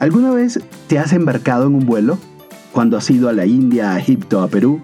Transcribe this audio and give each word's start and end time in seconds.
¿Alguna 0.00 0.30
vez 0.30 0.58
te 0.86 0.98
has 0.98 1.12
embarcado 1.12 1.66
en 1.66 1.74
un 1.74 1.84
vuelo? 1.84 2.18
Cuando 2.72 2.96
has 2.96 3.10
ido 3.10 3.28
a 3.28 3.34
la 3.34 3.44
India, 3.44 3.92
a 3.92 3.98
Egipto, 3.98 4.40
a 4.40 4.48
Perú. 4.48 4.80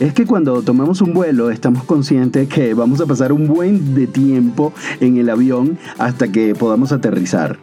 Es 0.00 0.12
que 0.12 0.26
cuando 0.26 0.60
tomamos 0.60 1.00
un 1.00 1.14
vuelo 1.14 1.50
estamos 1.50 1.84
conscientes 1.84 2.46
que 2.46 2.74
vamos 2.74 3.00
a 3.00 3.06
pasar 3.06 3.32
un 3.32 3.46
buen 3.46 3.94
de 3.94 4.06
tiempo 4.06 4.74
en 5.00 5.16
el 5.16 5.30
avión 5.30 5.78
hasta 5.96 6.28
que 6.28 6.54
podamos 6.54 6.92
aterrizar. 6.92 7.58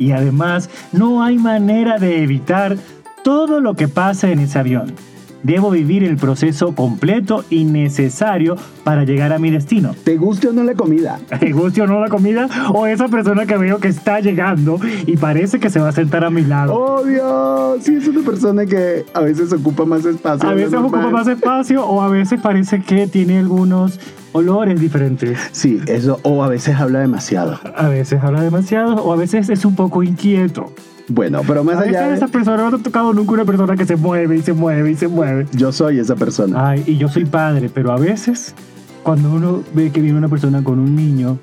Y 0.00 0.10
además 0.10 0.68
no 0.90 1.22
hay 1.22 1.38
manera 1.38 1.98
de 1.98 2.24
evitar 2.24 2.76
todo 3.22 3.60
lo 3.60 3.74
que 3.74 3.86
pasa 3.86 4.28
en 4.28 4.40
ese 4.40 4.58
avión. 4.58 4.94
Debo 5.42 5.70
vivir 5.70 6.02
el 6.04 6.16
proceso 6.16 6.74
completo 6.74 7.44
y 7.50 7.64
necesario 7.64 8.56
para 8.84 9.04
llegar 9.04 9.32
a 9.32 9.38
mi 9.38 9.50
destino. 9.50 9.94
¿Te 10.04 10.16
guste 10.16 10.48
o 10.48 10.52
no 10.52 10.64
la 10.64 10.74
comida? 10.74 11.20
¿Te 11.40 11.52
guste 11.52 11.82
o 11.82 11.86
no 11.86 12.00
la 12.00 12.08
comida? 12.08 12.48
O 12.74 12.86
esa 12.86 13.08
persona 13.08 13.46
que 13.46 13.56
veo 13.56 13.78
que 13.78 13.88
está 13.88 14.20
llegando 14.20 14.80
y 15.06 15.16
parece 15.16 15.60
que 15.60 15.70
se 15.70 15.80
va 15.80 15.88
a 15.88 15.92
sentar 15.92 16.24
a 16.24 16.30
mi 16.30 16.42
lado. 16.42 16.74
¡Obvio! 16.74 17.76
Sí, 17.80 17.96
es 17.96 18.08
una 18.08 18.22
persona 18.22 18.66
que 18.66 19.04
a 19.14 19.20
veces 19.20 19.52
ocupa 19.52 19.84
más 19.84 20.04
espacio. 20.04 20.48
A 20.48 20.54
veces 20.54 20.74
ocupa 20.74 21.08
más 21.10 21.28
espacio 21.28 21.86
o 21.86 22.00
a 22.00 22.08
veces 22.08 22.40
parece 22.40 22.80
que 22.80 23.06
tiene 23.06 23.38
algunos 23.38 24.00
olores 24.32 24.80
diferentes. 24.80 25.38
Sí, 25.52 25.80
eso, 25.86 26.20
o 26.22 26.42
a 26.42 26.48
veces 26.48 26.76
habla 26.76 27.00
demasiado. 27.00 27.58
A 27.74 27.88
veces 27.88 28.22
habla 28.22 28.42
demasiado 28.42 28.96
o 28.96 29.12
a 29.12 29.16
veces 29.16 29.48
es 29.48 29.64
un 29.64 29.74
poco 29.74 30.02
inquieto. 30.02 30.72
Bueno, 31.08 31.42
pero 31.46 31.62
más 31.62 31.76
allá 31.76 32.00
veces 32.00 32.08
de... 32.08 32.14
esa 32.16 32.28
persona 32.28 32.68
no 32.68 32.76
ha 32.76 32.82
tocado 32.82 33.12
nunca 33.12 33.32
una 33.32 33.44
persona 33.44 33.76
que 33.76 33.86
se 33.86 33.96
mueve 33.96 34.36
y 34.36 34.42
se 34.42 34.52
mueve 34.52 34.90
y 34.90 34.96
se 34.96 35.08
mueve. 35.08 35.46
Yo 35.52 35.72
soy 35.72 35.98
esa 35.98 36.16
persona. 36.16 36.70
Ay, 36.70 36.82
y 36.86 36.96
yo 36.96 37.08
soy 37.08 37.24
padre, 37.24 37.70
pero 37.72 37.92
a 37.92 37.98
veces 37.98 38.54
cuando 39.02 39.32
uno 39.32 39.62
ve 39.72 39.92
que 39.92 40.00
viene 40.00 40.18
una 40.18 40.28
persona 40.28 40.64
con 40.64 40.80
un 40.80 40.96
niño, 40.96 41.38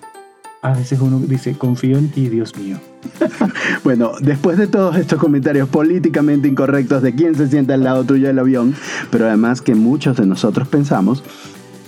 a 0.62 0.73
veces 0.73 0.99
uno 0.99 1.20
dice, 1.20 1.58
confío 1.58 1.98
en 1.98 2.09
ti, 2.09 2.30
Dios 2.30 2.58
mío. 2.58 2.77
Bueno, 3.84 4.12
después 4.22 4.58
de 4.58 4.67
todos 4.67 4.95
estos 4.95 5.20
comentarios 5.20 5.67
políticamente 5.67 6.48
incorrectos 6.48 7.02
de 7.02 7.14
quién 7.14 7.36
se 7.36 7.48
sienta 7.48 7.73
al 7.73 7.83
lado 7.83 8.03
tuyo 8.03 8.27
del 8.27 8.39
avión, 8.39 8.73
pero 9.11 9.27
además 9.27 9.61
que 9.61 9.75
muchos 9.75 10.17
de 10.17 10.25
nosotros 10.25 10.67
pensamos, 10.67 11.23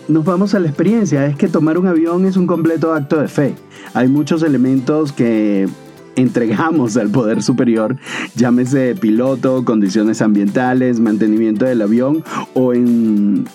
nos 0.07 0.25
vamos 0.25 0.53
a 0.55 0.59
la 0.59 0.67
experiencia. 0.67 1.25
Es 1.25 1.35
que 1.35 1.47
tomar 1.47 1.77
un 1.77 1.87
avión 1.87 2.25
es 2.25 2.37
un 2.37 2.47
completo 2.47 2.93
acto 2.93 3.19
de 3.19 3.27
fe. 3.27 3.55
Hay 3.93 4.07
muchos 4.07 4.43
elementos 4.43 5.11
que 5.11 5.67
entregamos 6.15 6.97
al 6.97 7.09
poder 7.09 7.43
superior, 7.43 7.97
llámese 8.35 8.95
piloto, 8.95 9.65
condiciones 9.65 10.21
ambientales, 10.21 10.99
mantenimiento 10.99 11.65
del 11.65 11.81
avión 11.81 12.23
o 12.53 12.73
en 12.73 13.45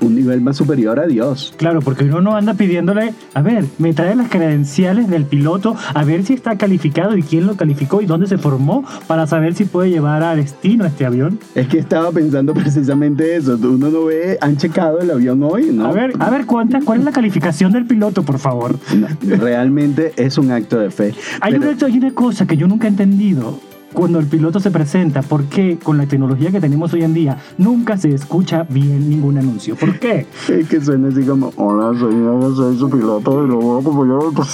un 0.00 0.14
nivel 0.14 0.40
más 0.40 0.56
superior 0.56 0.98
a 1.00 1.06
Dios. 1.06 1.54
Claro, 1.56 1.80
porque 1.80 2.04
uno 2.04 2.20
no 2.20 2.36
anda 2.36 2.54
pidiéndole, 2.54 3.12
a 3.34 3.42
ver, 3.42 3.64
me 3.78 3.92
trae 3.92 4.14
las 4.14 4.28
credenciales 4.28 5.08
del 5.08 5.24
piloto, 5.24 5.76
a 5.94 6.04
ver 6.04 6.24
si 6.24 6.34
está 6.34 6.56
calificado 6.56 7.16
y 7.16 7.22
quién 7.22 7.46
lo 7.46 7.56
calificó 7.56 8.00
y 8.00 8.06
dónde 8.06 8.26
se 8.26 8.38
formó 8.38 8.84
para 9.06 9.26
saber 9.26 9.54
si 9.54 9.64
puede 9.64 9.90
llevar 9.90 10.22
a 10.22 10.34
destino 10.36 10.84
este 10.84 11.06
avión. 11.06 11.38
Es 11.54 11.68
que 11.68 11.78
estaba 11.78 12.10
pensando 12.10 12.54
precisamente 12.54 13.36
eso. 13.36 13.58
Uno 13.62 13.90
no 13.90 14.04
ve, 14.06 14.38
han 14.40 14.56
checado 14.56 14.98
el 15.00 15.10
avión 15.10 15.42
hoy, 15.42 15.70
¿no? 15.72 15.86
A 15.86 15.92
ver, 15.92 16.12
a 16.18 16.30
ver, 16.30 16.46
¿cuánta, 16.46 16.80
¿cuál 16.80 17.00
es 17.00 17.04
la 17.04 17.12
calificación 17.12 17.72
del 17.72 17.86
piloto, 17.86 18.22
por 18.22 18.38
favor? 18.38 18.76
No, 18.94 19.06
realmente 19.36 20.12
es 20.16 20.38
un 20.38 20.50
acto 20.50 20.78
de 20.78 20.90
fe. 20.90 21.14
Hay, 21.40 21.52
Pero- 21.52 21.70
una, 21.72 21.86
hay 21.86 21.98
una 21.98 22.10
cosa 22.12 22.46
que 22.46 22.56
yo 22.56 22.66
nunca 22.68 22.86
he 22.86 22.90
entendido. 22.90 23.58
Cuando 23.92 24.20
el 24.20 24.26
piloto 24.26 24.60
se 24.60 24.70
presenta, 24.70 25.22
¿por 25.22 25.44
qué 25.44 25.78
con 25.82 25.98
la 25.98 26.06
tecnología 26.06 26.50
que 26.50 26.60
tenemos 26.60 26.92
hoy 26.92 27.02
en 27.02 27.12
día 27.12 27.38
nunca 27.58 27.96
se 27.96 28.14
escucha 28.14 28.64
bien 28.68 29.10
ningún 29.10 29.36
anuncio? 29.36 29.74
¿Por 29.76 29.98
qué? 29.98 30.26
Es 30.48 30.68
que 30.68 30.80
suena 30.80 31.08
así 31.08 31.24
como, 31.24 31.52
hola, 31.56 31.98
soy, 31.98 32.14
soy 32.54 32.78
su 32.78 32.88
piloto 32.88 33.44
y 33.44 33.48
lo 33.48 33.56
voy 33.56 33.76
a 33.76 33.80
acompañar". 33.80 34.46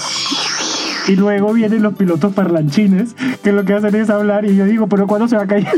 Y 1.07 1.15
luego 1.15 1.53
vienen 1.53 1.83
los 1.83 1.93
pilotos 1.93 2.33
parlanchines 2.33 3.15
que 3.41 3.51
lo 3.51 3.63
que 3.63 3.73
hacen 3.73 3.95
es 3.95 4.09
hablar 4.09 4.45
y 4.45 4.55
yo 4.55 4.65
digo, 4.65 4.87
pero 4.87 5.07
¿cuándo 5.07 5.27
se 5.27 5.37
va 5.37 5.43
a 5.43 5.47
caer? 5.47 5.67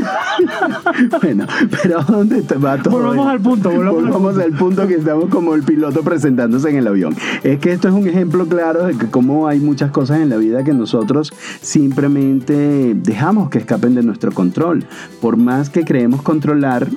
Bueno, 1.22 1.46
pero 1.82 2.00
¿a 2.00 2.04
¿dónde 2.04 2.42
te 2.42 2.56
va 2.56 2.78
todo? 2.78 2.94
Volvamos 2.94 3.18
esto? 3.18 3.30
al 3.30 3.40
punto, 3.40 3.70
volvamos 3.70 3.98
al 3.98 4.10
Volvamos 4.10 4.38
al 4.38 4.52
punto 4.52 4.88
que 4.88 4.94
estamos 4.94 5.28
como 5.28 5.54
el 5.54 5.62
piloto 5.62 6.02
presentándose 6.02 6.70
en 6.70 6.76
el 6.76 6.86
avión. 6.86 7.14
Es 7.42 7.58
que 7.58 7.72
esto 7.72 7.88
es 7.88 7.94
un 7.94 8.08
ejemplo 8.08 8.46
claro 8.46 8.86
de 8.86 8.96
que 8.96 9.06
como 9.06 9.46
hay 9.46 9.60
muchas 9.60 9.90
cosas 9.90 10.20
en 10.20 10.30
la 10.30 10.36
vida 10.36 10.64
que 10.64 10.72
nosotros 10.72 11.32
simplemente 11.60 12.94
dejamos 12.94 13.50
que 13.50 13.58
escapen 13.58 13.94
de 13.94 14.02
nuestro 14.02 14.32
control. 14.32 14.84
Por 15.20 15.36
más 15.36 15.70
que 15.70 15.84
creemos 15.84 16.22
controlar, 16.22 16.88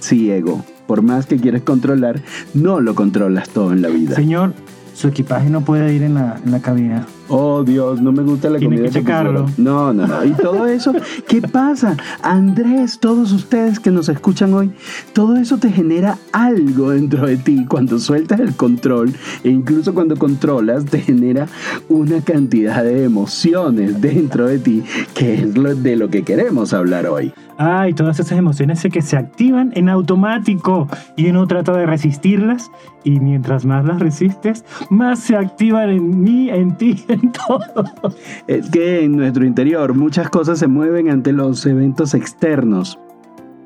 sí, 0.00 0.30
ego. 0.30 0.64
Por 0.86 1.02
más 1.02 1.26
que 1.26 1.36
quieres 1.36 1.62
controlar, 1.62 2.20
no 2.54 2.80
lo 2.80 2.94
controlas 2.94 3.48
todo 3.48 3.72
en 3.72 3.82
la 3.82 3.88
vida. 3.88 4.14
Señor, 4.14 4.54
su 4.94 5.08
equipaje 5.08 5.50
no 5.50 5.62
puede 5.62 5.92
ir 5.94 6.02
en 6.02 6.14
la, 6.14 6.40
en 6.44 6.52
la 6.52 6.60
cabina. 6.60 7.06
Oh 7.28 7.64
Dios, 7.64 8.00
no 8.00 8.12
me 8.12 8.22
gusta 8.22 8.48
la 8.50 8.58
Tiene 8.58 8.76
comida. 8.76 8.92
que 8.92 9.00
checarlo. 9.00 9.46
No, 9.56 9.92
no, 9.92 10.06
no. 10.06 10.24
Y 10.24 10.30
todo 10.32 10.66
eso, 10.66 10.92
¿qué 11.28 11.42
pasa? 11.42 11.96
Andrés, 12.22 12.98
todos 13.00 13.32
ustedes 13.32 13.80
que 13.80 13.90
nos 13.90 14.08
escuchan 14.08 14.54
hoy, 14.54 14.70
todo 15.12 15.36
eso 15.36 15.58
te 15.58 15.70
genera 15.70 16.18
algo 16.32 16.90
dentro 16.90 17.26
de 17.26 17.36
ti. 17.36 17.66
Cuando 17.68 17.98
sueltas 17.98 18.40
el 18.40 18.54
control 18.54 19.12
e 19.42 19.50
incluso 19.50 19.92
cuando 19.94 20.16
controlas, 20.16 20.84
te 20.84 21.00
genera 21.00 21.46
una 21.88 22.20
cantidad 22.20 22.84
de 22.84 23.04
emociones 23.04 24.00
dentro 24.00 24.46
de 24.46 24.58
ti, 24.58 24.84
que 25.14 25.34
es 25.34 25.56
lo 25.56 25.74
de 25.74 25.96
lo 25.96 26.08
que 26.08 26.22
queremos 26.22 26.72
hablar 26.72 27.06
hoy. 27.06 27.32
Ay, 27.58 27.94
todas 27.94 28.20
esas 28.20 28.38
emociones 28.38 28.80
sé 28.80 28.90
que 28.90 29.00
se 29.00 29.16
activan 29.16 29.72
en 29.74 29.88
automático 29.88 30.88
y 31.16 31.30
uno 31.30 31.46
trata 31.46 31.72
de 31.72 31.86
resistirlas 31.86 32.70
y 33.02 33.18
mientras 33.20 33.64
más 33.64 33.84
las 33.86 33.98
resistes, 33.98 34.64
más 34.90 35.20
se 35.20 35.36
activan 35.36 35.88
en 35.88 36.22
mí, 36.22 36.50
en 36.50 36.76
ti, 36.76 37.02
todo. 37.46 38.14
Es 38.46 38.70
que 38.70 39.04
en 39.04 39.16
nuestro 39.16 39.44
interior 39.44 39.94
muchas 39.94 40.30
cosas 40.30 40.58
se 40.58 40.66
mueven 40.66 41.10
ante 41.10 41.32
los 41.32 41.64
eventos 41.66 42.14
externos. 42.14 42.98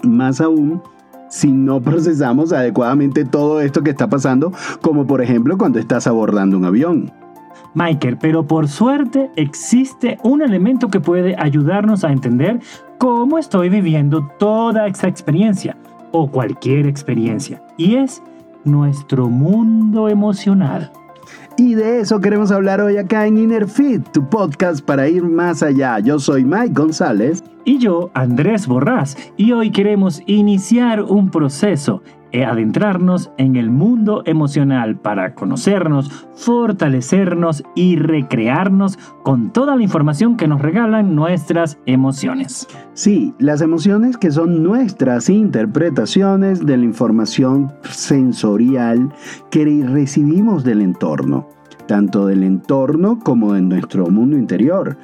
Más 0.02 0.40
aún 0.40 0.82
si 1.28 1.52
no 1.52 1.80
procesamos 1.80 2.52
adecuadamente 2.52 3.24
todo 3.24 3.60
esto 3.60 3.82
que 3.82 3.90
está 3.90 4.08
pasando, 4.08 4.52
como 4.82 5.06
por 5.06 5.22
ejemplo 5.22 5.56
cuando 5.56 5.78
estás 5.78 6.06
abordando 6.06 6.56
un 6.58 6.64
avión. 6.64 7.12
Michael, 7.74 8.18
pero 8.18 8.46
por 8.46 8.68
suerte 8.68 9.30
existe 9.36 10.18
un 10.24 10.42
elemento 10.42 10.88
que 10.88 11.00
puede 11.00 11.36
ayudarnos 11.38 12.02
a 12.02 12.10
entender 12.10 12.60
cómo 12.98 13.38
estoy 13.38 13.68
viviendo 13.68 14.28
toda 14.38 14.88
esta 14.88 15.06
experiencia 15.06 15.76
o 16.10 16.28
cualquier 16.30 16.86
experiencia 16.86 17.62
y 17.76 17.94
es 17.94 18.22
nuestro 18.64 19.28
mundo 19.28 20.08
emocional. 20.08 20.90
Y 21.60 21.74
de 21.74 22.00
eso 22.00 22.20
queremos 22.20 22.50
hablar 22.52 22.80
hoy 22.80 22.96
acá 22.96 23.26
en 23.26 23.36
Inner 23.36 23.68
Fit, 23.68 24.02
tu 24.12 24.26
podcast 24.26 24.82
para 24.82 25.10
ir 25.10 25.22
más 25.22 25.62
allá. 25.62 25.98
Yo 25.98 26.18
soy 26.18 26.42
Mike 26.42 26.72
González. 26.72 27.44
Y 27.70 27.78
yo, 27.78 28.10
Andrés 28.14 28.66
Borrás, 28.66 29.16
y 29.36 29.52
hoy 29.52 29.70
queremos 29.70 30.24
iniciar 30.26 31.04
un 31.04 31.30
proceso 31.30 32.02
e 32.32 32.44
adentrarnos 32.44 33.30
en 33.38 33.54
el 33.54 33.70
mundo 33.70 34.24
emocional 34.26 34.98
para 34.98 35.36
conocernos, 35.36 36.26
fortalecernos 36.34 37.62
y 37.76 37.94
recrearnos 37.94 38.98
con 39.22 39.52
toda 39.52 39.76
la 39.76 39.84
información 39.84 40.36
que 40.36 40.48
nos 40.48 40.60
regalan 40.60 41.14
nuestras 41.14 41.78
emociones. 41.86 42.66
Sí, 42.94 43.34
las 43.38 43.60
emociones 43.62 44.16
que 44.16 44.32
son 44.32 44.64
nuestras 44.64 45.30
interpretaciones 45.30 46.66
de 46.66 46.76
la 46.76 46.84
información 46.84 47.72
sensorial 47.88 49.14
que 49.52 49.84
recibimos 49.86 50.64
del 50.64 50.80
entorno, 50.80 51.46
tanto 51.86 52.26
del 52.26 52.42
entorno 52.42 53.20
como 53.20 53.52
de 53.52 53.62
nuestro 53.62 54.08
mundo 54.08 54.36
interior. 54.36 54.98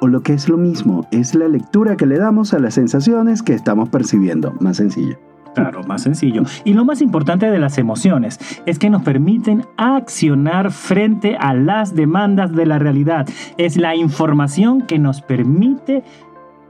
O 0.00 0.08
lo 0.08 0.22
que 0.22 0.34
es 0.34 0.48
lo 0.48 0.56
mismo, 0.56 1.06
es 1.10 1.34
la 1.34 1.48
lectura 1.48 1.96
que 1.96 2.06
le 2.06 2.18
damos 2.18 2.52
a 2.52 2.58
las 2.58 2.74
sensaciones 2.74 3.42
que 3.42 3.54
estamos 3.54 3.88
percibiendo, 3.88 4.52
más 4.60 4.76
sencillo. 4.76 5.18
Claro, 5.54 5.84
más 5.84 6.02
sencillo. 6.02 6.42
Y 6.64 6.74
lo 6.74 6.84
más 6.84 7.00
importante 7.00 7.48
de 7.48 7.58
las 7.58 7.78
emociones 7.78 8.38
es 8.66 8.78
que 8.78 8.90
nos 8.90 9.02
permiten 9.02 9.64
accionar 9.76 10.72
frente 10.72 11.36
a 11.36 11.54
las 11.54 11.94
demandas 11.94 12.52
de 12.52 12.66
la 12.66 12.78
realidad. 12.78 13.28
Es 13.56 13.76
la 13.76 13.94
información 13.94 14.82
que 14.82 14.98
nos 14.98 15.22
permite 15.22 16.02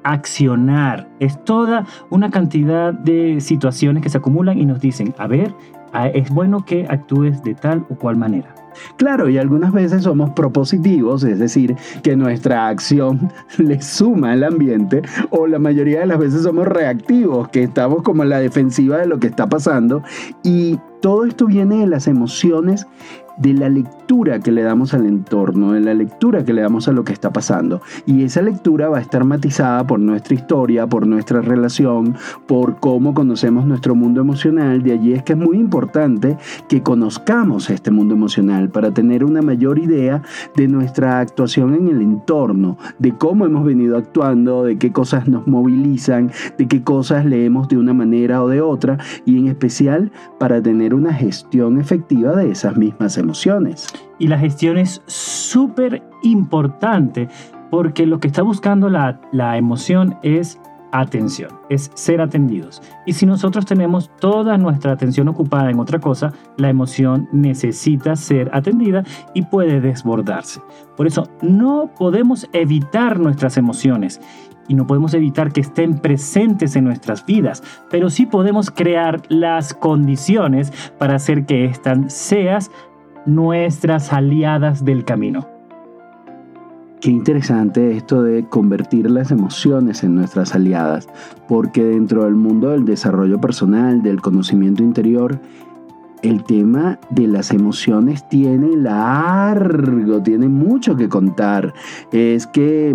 accionar. 0.03 1.09
Es 1.19 1.43
toda 1.45 1.87
una 2.11 2.31
cantidad 2.31 2.93
de 2.93 3.41
situaciones 3.41 4.03
que 4.03 4.11
se 4.11 4.19
acumulan 4.19 4.59
y 4.59 4.67
nos 4.67 4.81
dicen, 4.81 5.15
a 5.19 5.27
ver, 5.27 5.55
es 6.13 6.31
bueno 6.31 6.65
que 6.65 6.87
actúes 6.89 7.43
de 7.43 7.55
tal 7.55 7.87
o 7.91 7.95
cual 7.95 8.17
manera. 8.17 8.55
Claro, 8.97 9.29
y 9.29 9.39
algunas 9.39 9.73
veces 9.73 10.03
somos 10.03 10.31
propositivos, 10.31 11.23
es 11.25 11.39
decir, 11.39 11.77
que 12.03 12.17
nuestra 12.17 12.69
acción 12.69 13.31
le 13.59 13.81
suma 13.81 14.33
al 14.33 14.45
ambiente, 14.45 15.03
o 15.31 15.47
la 15.47 15.59
mayoría 15.59 16.01
de 16.01 16.07
las 16.07 16.19
veces 16.19 16.43
somos 16.43 16.67
reactivos, 16.67 17.49
que 17.49 17.63
estamos 17.63 18.03
como 18.03 18.23
en 18.23 18.31
la 18.31 18.41
defensiva 18.41 18.99
de 18.99 19.07
lo 19.07 19.19
que 19.19 19.29
está 19.29 19.49
pasando, 19.49 20.03
y 20.43 20.79
todo 21.01 21.25
esto 21.25 21.47
viene 21.47 21.81
de 21.81 21.87
las 21.87 22.07
emociones 22.07 22.87
de 23.37 23.53
la 23.55 23.69
lectura 23.69 24.41
que 24.41 24.53
le 24.53 24.63
damos 24.63 24.95
al 24.95 25.07
entorno, 25.07 25.73
de 25.73 25.81
la 25.81 25.95
lectura 25.95 26.45
que 26.45 26.53
le 26.53 26.63
damos 26.63 26.89
a 26.89 26.93
lo 26.93 27.05
que 27.05 27.13
está 27.13 27.33
pasando. 27.33 27.81
Y 28.07 28.23
esa 28.23 28.43
lectura 28.43 28.89
va 28.89 28.99
a 28.99 29.01
estar 29.01 29.25
matizada 29.25 29.87
por 29.87 29.99
nuestra 29.99 30.35
historia, 30.35 30.87
por 30.87 31.07
nuestra 31.07 31.41
relación, 31.41 32.15
por 32.47 32.77
cómo 32.81 33.15
conocemos 33.15 33.67
nuestro 33.67 33.95
mundo 33.95 34.21
emocional. 34.21 34.83
De 34.83 34.93
allí 34.93 35.13
es 35.13 35.23
que 35.23 35.33
es 35.33 35.39
muy 35.39 35.59
importante 35.59 36.37
que 36.69 36.83
conozcamos 36.83 37.71
este 37.71 37.91
mundo 37.91 38.15
emocional 38.15 38.71
para 38.71 38.93
tener 38.93 39.25
una 39.25 39.43
mayor 39.43 39.79
idea 39.79 40.23
de 40.57 40.69
nuestra 40.69 41.21
actuación 41.21 41.75
en 41.75 41.89
el 41.89 42.01
entorno, 42.01 42.79
de 42.99 43.17
cómo 43.17 43.47
hemos 43.47 43.65
venido 43.65 43.97
actuando, 43.97 44.65
de 44.65 44.79
qué 44.79 44.93
cosas 44.93 45.29
nos 45.29 45.47
movilizan, 45.47 46.31
de 46.59 46.69
qué 46.69 46.83
cosas 46.83 47.25
leemos 47.25 47.69
de 47.69 47.79
una 47.79 47.95
manera 47.95 48.43
o 48.43 48.49
de 48.49 48.61
otra, 48.61 48.99
y 49.25 49.39
en 49.39 49.49
especial 49.49 50.13
para 50.39 50.63
tener 50.63 50.95
una 50.95 51.13
gestión 51.13 51.81
efectiva 51.81 52.37
de 52.37 52.51
esas 52.51 52.77
mismas 52.77 53.17
emociones. 53.17 53.24
Y 54.19 54.29
la 54.29 54.39
gestión 54.39 54.79
es 54.79 55.03
súper 55.07 56.03
importante 56.23 57.29
porque 57.71 58.07
lo 58.07 58.21
que 58.21 58.29
está 58.29 58.43
buscando 58.43 58.89
la, 58.89 59.21
la 59.33 59.57
emoción 59.57 60.17
es 60.23 60.61
atención, 60.95 61.51
es 61.71 61.91
ser 61.95 62.21
atendidos. 62.21 62.81
Y 63.05 63.15
si 63.15 63.27
nosotros 63.27 63.67
tenemos 63.67 64.11
toda 64.21 64.57
nuestra 64.57 64.93
atención 64.93 65.27
ocupada 65.27 65.71
en 65.71 65.81
otra 65.81 65.99
cosa, 65.99 66.33
la 66.57 66.71
emoción 66.71 67.29
necesita 67.33 68.15
ser 68.15 68.49
atendida 68.53 69.03
y 69.35 69.43
puede 69.43 69.81
desbordarse. 69.81 70.61
Por 70.97 71.09
eso 71.09 71.29
no 71.43 71.91
podemos 71.99 72.49
evitar 72.53 73.19
nuestras 73.19 73.57
emociones 73.57 74.21
y 74.69 74.75
no 74.75 74.87
podemos 74.87 75.15
evitar 75.15 75.53
que 75.53 75.63
estén 75.63 75.99
presentes 75.99 76.77
en 76.77 76.85
nuestras 76.85 77.27
vidas, 77.27 77.63
pero 77.91 78.09
sí 78.09 78.25
podemos 78.27 78.71
crear 78.71 79.21
las 79.29 79.75
condiciones 79.75 80.73
para 80.99 81.17
hacer 81.17 81.45
que 81.45 81.65
éstas 81.65 82.13
sean 82.13 82.63
nuestras 83.27 84.13
aliadas 84.13 84.85
del 84.85 85.05
camino. 85.05 85.49
Qué 87.01 87.11
interesante 87.11 87.97
esto 87.97 88.23
de 88.23 88.49
convertir 88.49 89.11
las 89.11 89.31
emociones 89.31 90.03
en 90.05 90.15
nuestras 90.15 90.55
aliadas, 90.55 91.07
porque 91.49 91.85
dentro 91.85 92.25
del 92.25 92.35
mundo 92.35 92.71
del 92.71 92.87
desarrollo 92.87 93.39
personal, 93.41 94.03
del 94.03 94.23
conocimiento 94.23 94.83
interior, 94.83 95.39
el 96.23 96.43
tema 96.45 96.99
de 97.11 97.27
las 97.27 97.51
emociones 97.51 98.27
tiene 98.31 98.75
largo, 98.77 100.23
tiene 100.23 100.49
mucho 100.49 100.97
que 100.97 101.11
contar. 101.11 101.75
Es 102.11 102.47
que 102.47 102.95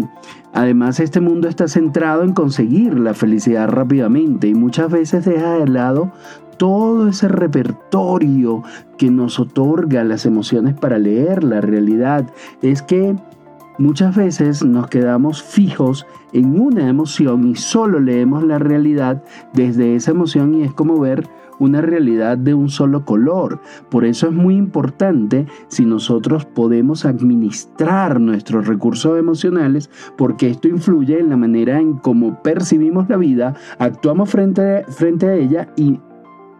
además 0.53 0.99
este 0.99 1.19
mundo 1.19 1.47
está 1.47 1.67
centrado 1.67 2.23
en 2.23 2.33
conseguir 2.33 2.99
la 2.99 3.13
felicidad 3.13 3.69
rápidamente 3.69 4.47
y 4.47 4.55
muchas 4.55 4.89
veces 4.89 5.25
deja 5.25 5.59
de 5.59 5.67
lado 5.67 6.11
todo 6.59 7.07
ese 7.07 7.29
repertorio 7.29 8.63
que 8.97 9.09
nos 9.09 9.39
otorga 9.39 10.03
las 10.03 10.25
emociones 10.25 10.75
para 10.75 10.99
leer 10.99 11.43
la 11.43 11.61
realidad. 11.61 12.31
Es 12.61 12.81
que 12.83 13.15
muchas 13.79 14.15
veces 14.15 14.63
nos 14.63 14.87
quedamos 14.87 15.41
fijos 15.41 16.05
en 16.33 16.59
una 16.59 16.89
emoción 16.89 17.47
y 17.47 17.55
solo 17.55 17.99
leemos 17.99 18.43
la 18.43 18.59
realidad 18.59 19.23
desde 19.53 19.95
esa 19.95 20.11
emoción 20.11 20.53
y 20.53 20.63
es 20.63 20.73
como 20.73 20.99
ver 20.99 21.27
una 21.59 21.81
realidad 21.81 22.37
de 22.37 22.53
un 22.53 22.69
solo 22.69 23.05
color. 23.05 23.61
Por 23.89 24.05
eso 24.05 24.27
es 24.27 24.33
muy 24.33 24.55
importante 24.55 25.45
si 25.69 25.85
nosotros 25.85 26.45
podemos 26.45 27.05
administrar 27.05 28.19
nuestros 28.19 28.67
recursos 28.67 29.17
emocionales, 29.17 29.89
porque 30.17 30.49
esto 30.49 30.67
influye 30.67 31.19
en 31.19 31.29
la 31.29 31.37
manera 31.37 31.79
en 31.79 31.97
cómo 31.97 32.41
percibimos 32.43 33.09
la 33.09 33.17
vida, 33.17 33.55
actuamos 33.77 34.29
frente, 34.29 34.83
frente 34.89 35.27
a 35.27 35.35
ella 35.35 35.73
y 35.75 35.99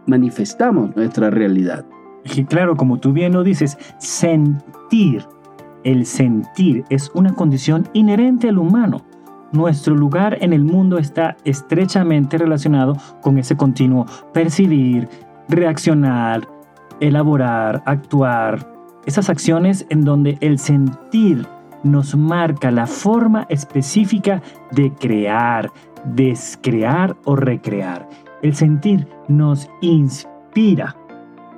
manifestamos 0.09 0.95
nuestra 0.95 1.29
realidad. 1.29 1.85
Y 2.35 2.43
claro, 2.45 2.75
como 2.75 2.99
tú 2.99 3.13
bien 3.13 3.33
lo 3.33 3.43
dices, 3.43 3.77
sentir, 3.97 5.25
el 5.83 6.05
sentir 6.05 6.83
es 6.89 7.11
una 7.13 7.33
condición 7.33 7.87
inherente 7.93 8.49
al 8.49 8.57
humano. 8.57 9.01
Nuestro 9.51 9.95
lugar 9.95 10.37
en 10.41 10.53
el 10.53 10.63
mundo 10.63 10.97
está 10.97 11.35
estrechamente 11.43 12.37
relacionado 12.37 12.97
con 13.21 13.37
ese 13.37 13.55
continuo 13.55 14.05
percibir, 14.33 15.07
reaccionar, 15.47 16.47
elaborar, 16.99 17.81
actuar. 17.85 18.67
Esas 19.05 19.29
acciones 19.29 19.87
en 19.89 20.03
donde 20.03 20.37
el 20.41 20.59
sentir 20.59 21.47
nos 21.83 22.15
marca 22.15 22.69
la 22.69 22.85
forma 22.85 23.45
específica 23.49 24.41
de 24.71 24.91
crear, 24.93 25.71
descrear 26.03 27.15
o 27.23 27.35
recrear. 27.35 28.07
El 28.41 28.55
sentir 28.55 29.07
nos 29.27 29.69
inspira 29.81 30.95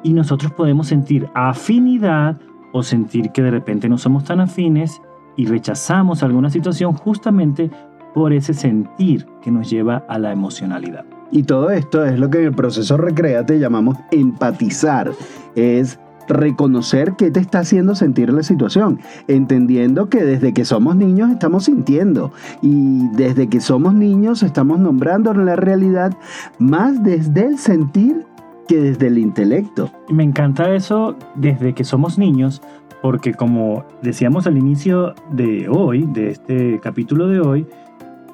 y 0.03 0.13
nosotros 0.13 0.51
podemos 0.53 0.87
sentir 0.87 1.29
afinidad 1.35 2.37
o 2.73 2.81
sentir 2.81 3.31
que 3.31 3.43
de 3.43 3.51
repente 3.51 3.87
no 3.87 3.97
somos 3.97 4.23
tan 4.23 4.39
afines 4.39 5.01
y 5.35 5.45
rechazamos 5.45 6.23
alguna 6.23 6.49
situación 6.49 6.93
justamente 6.93 7.69
por 8.13 8.33
ese 8.33 8.53
sentir 8.53 9.27
que 9.41 9.51
nos 9.51 9.69
lleva 9.69 10.03
a 10.07 10.17
la 10.17 10.31
emocionalidad. 10.31 11.05
Y 11.31 11.43
todo 11.43 11.69
esto 11.69 12.03
es 12.03 12.19
lo 12.19 12.29
que 12.29 12.39
en 12.39 12.45
el 12.45 12.53
proceso 12.53 12.97
Recreate 12.97 13.59
llamamos 13.59 13.97
empatizar. 14.11 15.11
Es 15.55 15.99
reconocer 16.27 17.13
qué 17.17 17.31
te 17.31 17.39
está 17.39 17.59
haciendo 17.59 17.95
sentir 17.95 18.31
la 18.31 18.43
situación, 18.43 18.99
entendiendo 19.27 20.09
que 20.09 20.23
desde 20.23 20.53
que 20.53 20.65
somos 20.65 20.95
niños 20.95 21.31
estamos 21.31 21.65
sintiendo 21.65 22.31
y 22.61 23.07
desde 23.09 23.47
que 23.47 23.61
somos 23.61 23.93
niños 23.93 24.43
estamos 24.43 24.79
nombrando 24.79 25.33
la 25.33 25.55
realidad 25.55 26.13
más 26.59 27.03
desde 27.03 27.45
el 27.45 27.57
sentir 27.57 28.25
que 28.67 28.77
desde 28.77 29.07
el 29.07 29.17
intelecto. 29.17 29.91
Me 30.09 30.23
encanta 30.23 30.73
eso 30.73 31.15
desde 31.35 31.73
que 31.73 31.83
somos 31.83 32.17
niños, 32.17 32.61
porque 33.01 33.33
como 33.33 33.83
decíamos 34.01 34.47
al 34.47 34.57
inicio 34.57 35.13
de 35.31 35.67
hoy, 35.69 36.07
de 36.13 36.29
este 36.29 36.79
capítulo 36.79 37.27
de 37.27 37.39
hoy, 37.39 37.67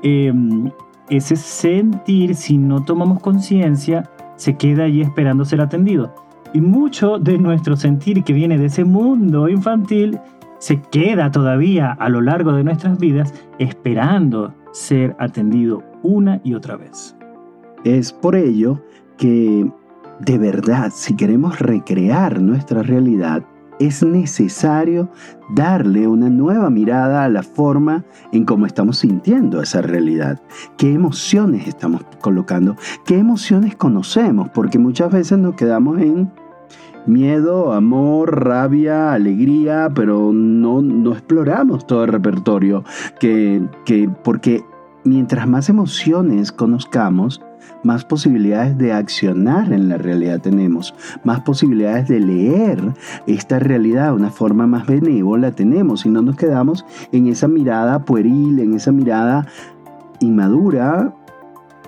em, 0.04 0.70
ese 1.10 1.36
sentir, 1.36 2.36
si 2.36 2.58
no 2.58 2.84
tomamos 2.84 3.22
conciencia, 3.22 4.10
se 4.36 4.56
queda 4.58 4.84
ahí 4.84 5.02
esperando 5.02 5.46
ser 5.46 5.62
atendido. 5.62 6.27
Y 6.54 6.62
mucho 6.62 7.20
de 7.20 7.38
nuestro 7.38 7.76
sentir 7.76 8.24
que 8.24 8.34
viene 8.34 8.58
de 8.58 8.68
ese 8.68 8.84
mundo 8.84 9.50
infantil 9.50 10.20
se 10.60 10.82
queda 10.82 11.32
todavía 11.32 11.92
a 11.92 12.10
lo 12.10 12.22
largo 12.22 12.54
de 12.54 12.64
nuestras 12.64 12.98
vidas 12.98 13.34
esperando 13.60 14.54
ser 14.72 15.16
atendido 15.20 15.84
una 16.04 16.42
y 16.44 16.54
otra 16.54 16.78
vez. 16.78 17.16
Es 17.84 18.12
por 18.12 18.36
ello 18.36 18.82
que, 19.18 19.70
de 20.20 20.38
verdad, 20.38 20.92
si 20.94 21.16
queremos 21.16 21.60
recrear 21.60 22.42
nuestra 22.42 22.82
realidad, 22.84 23.44
es 23.80 24.04
necesario 24.04 25.10
darle 25.50 26.08
una 26.08 26.30
nueva 26.30 26.70
mirada 26.70 27.24
a 27.24 27.30
la 27.30 27.44
forma 27.44 28.04
en 28.32 28.46
cómo 28.46 28.66
estamos 28.66 28.98
sintiendo 28.98 29.62
esa 29.62 29.82
realidad, 29.82 30.42
qué 30.78 30.94
emociones 30.94 31.68
estamos 31.68 32.02
colocando, 32.22 32.76
qué 33.06 33.18
emociones 33.18 33.76
conocemos, 33.76 34.50
porque 34.50 34.80
muchas 34.80 35.12
veces 35.12 35.38
nos 35.38 35.56
quedamos 35.56 36.00
en 36.02 36.32
miedo, 37.06 37.74
amor, 37.74 38.44
rabia, 38.44 39.14
alegría, 39.14 39.90
pero 39.96 40.32
no, 40.34 40.82
no 40.82 41.14
exploramos 41.14 41.88
todo 41.88 42.04
el 42.04 42.12
repertorio, 42.12 42.84
que, 43.20 43.64
que, 43.86 44.10
porque 44.24 44.64
mientras 45.06 45.48
más 45.48 45.70
emociones 45.70 46.52
conozcamos, 46.52 47.42
más 47.84 48.06
posibilidades 48.06 48.78
de 48.78 48.94
accionar 48.94 49.72
en 49.72 49.90
la 49.90 49.98
realidad 49.98 50.40
tenemos, 50.42 50.94
más 51.24 51.42
posibilidades 51.42 52.08
de 52.08 52.20
leer 52.20 52.94
esta 53.28 53.60
realidad 53.60 54.08
de 54.08 54.14
una 54.14 54.30
forma 54.30 54.68
más 54.68 54.88
benévola 54.88 55.52
tenemos. 55.52 56.06
Y 56.06 56.10
no 56.10 56.22
nos 56.22 56.36
quedamos 56.36 56.86
en 57.12 57.28
esa 57.28 57.48
mirada 57.48 58.00
pueril, 58.00 58.60
en 58.60 58.74
esa 58.74 58.92
mirada 58.92 59.48
inmadura 60.20 61.14